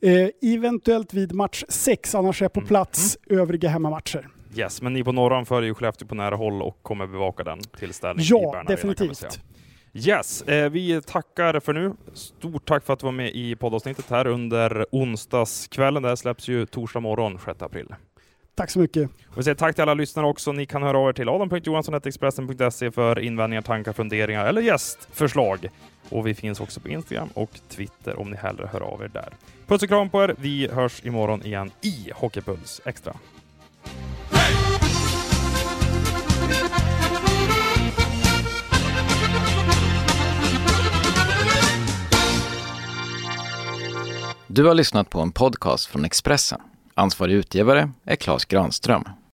Eh, 0.00 0.28
eventuellt 0.54 1.14
vid 1.14 1.32
match 1.32 1.64
6, 1.68 2.14
annars 2.14 2.42
är 2.42 2.48
på 2.48 2.60
plats 2.60 3.18
övriga 3.26 3.68
hemmamatcher. 3.68 4.28
Yes, 4.56 4.82
men 4.82 4.92
ni 4.92 5.04
på 5.04 5.12
Norran 5.12 5.46
följer 5.46 5.68
ju 5.68 5.74
Skellefteå 5.74 6.08
på 6.08 6.14
nära 6.14 6.36
håll 6.36 6.62
och 6.62 6.82
kommer 6.82 7.06
bevaka 7.06 7.44
den 7.44 7.60
tillställningen 7.78 8.36
i 8.36 8.42
Ja, 8.42 8.52
Bern 8.52 8.52
kan 8.52 8.66
vi 8.66 8.74
definitivt. 8.74 9.40
Yes, 9.94 10.42
eh, 10.42 10.70
vi 10.70 11.02
tackar 11.02 11.60
för 11.60 11.72
nu. 11.72 11.92
Stort 12.12 12.64
tack 12.68 12.84
för 12.84 12.92
att 12.92 12.98
du 12.98 13.04
var 13.04 13.12
med 13.12 13.34
i 13.34 13.56
poddavsnittet 13.56 14.10
här 14.10 14.26
under 14.26 14.86
onsdagskvällen. 14.92 16.02
Det 16.02 16.08
här 16.08 16.16
släpps 16.16 16.48
ju 16.48 16.66
torsdag 16.66 17.00
morgon 17.00 17.38
6 17.44 17.62
april. 17.62 17.94
Tack 18.58 18.70
så 18.70 18.78
mycket. 18.78 19.10
Och 19.26 19.38
vi 19.38 19.42
säger 19.42 19.54
tack 19.54 19.74
till 19.74 19.82
alla 19.82 19.94
lyssnare 19.94 20.26
också. 20.26 20.52
Ni 20.52 20.66
kan 20.66 20.82
höra 20.82 20.98
av 20.98 21.08
er 21.08 21.12
till 21.12 21.28
adam.johansson.expressen.se 21.28 22.90
för 22.90 23.18
invändningar, 23.18 23.62
tankar, 23.62 23.92
funderingar 23.92 24.46
eller 24.46 24.60
gästförslag. 24.60 25.68
Och 26.08 26.26
vi 26.26 26.34
finns 26.34 26.60
också 26.60 26.80
på 26.80 26.88
Instagram 26.88 27.28
och 27.34 27.50
Twitter 27.68 28.20
om 28.20 28.30
ni 28.30 28.36
hellre 28.36 28.68
hör 28.72 28.80
av 28.80 29.02
er 29.02 29.08
där. 29.08 29.28
Puss 29.66 29.82
och 29.82 29.88
kram 29.88 30.10
på 30.10 30.24
er. 30.24 30.34
Vi 30.38 30.68
hörs 30.68 31.04
imorgon 31.04 31.42
igen 31.42 31.70
i 31.80 32.10
Hockeypuls 32.14 32.80
Extra. 32.84 33.16
Du 44.46 44.64
har 44.64 44.74
lyssnat 44.74 45.10
på 45.10 45.20
en 45.20 45.32
podcast 45.32 45.86
från 45.86 46.04
Expressen. 46.04 46.60
Ansvarig 46.98 47.34
utgivare 47.34 47.90
är 48.04 48.16
Klas 48.16 48.44
Granström. 48.44 49.04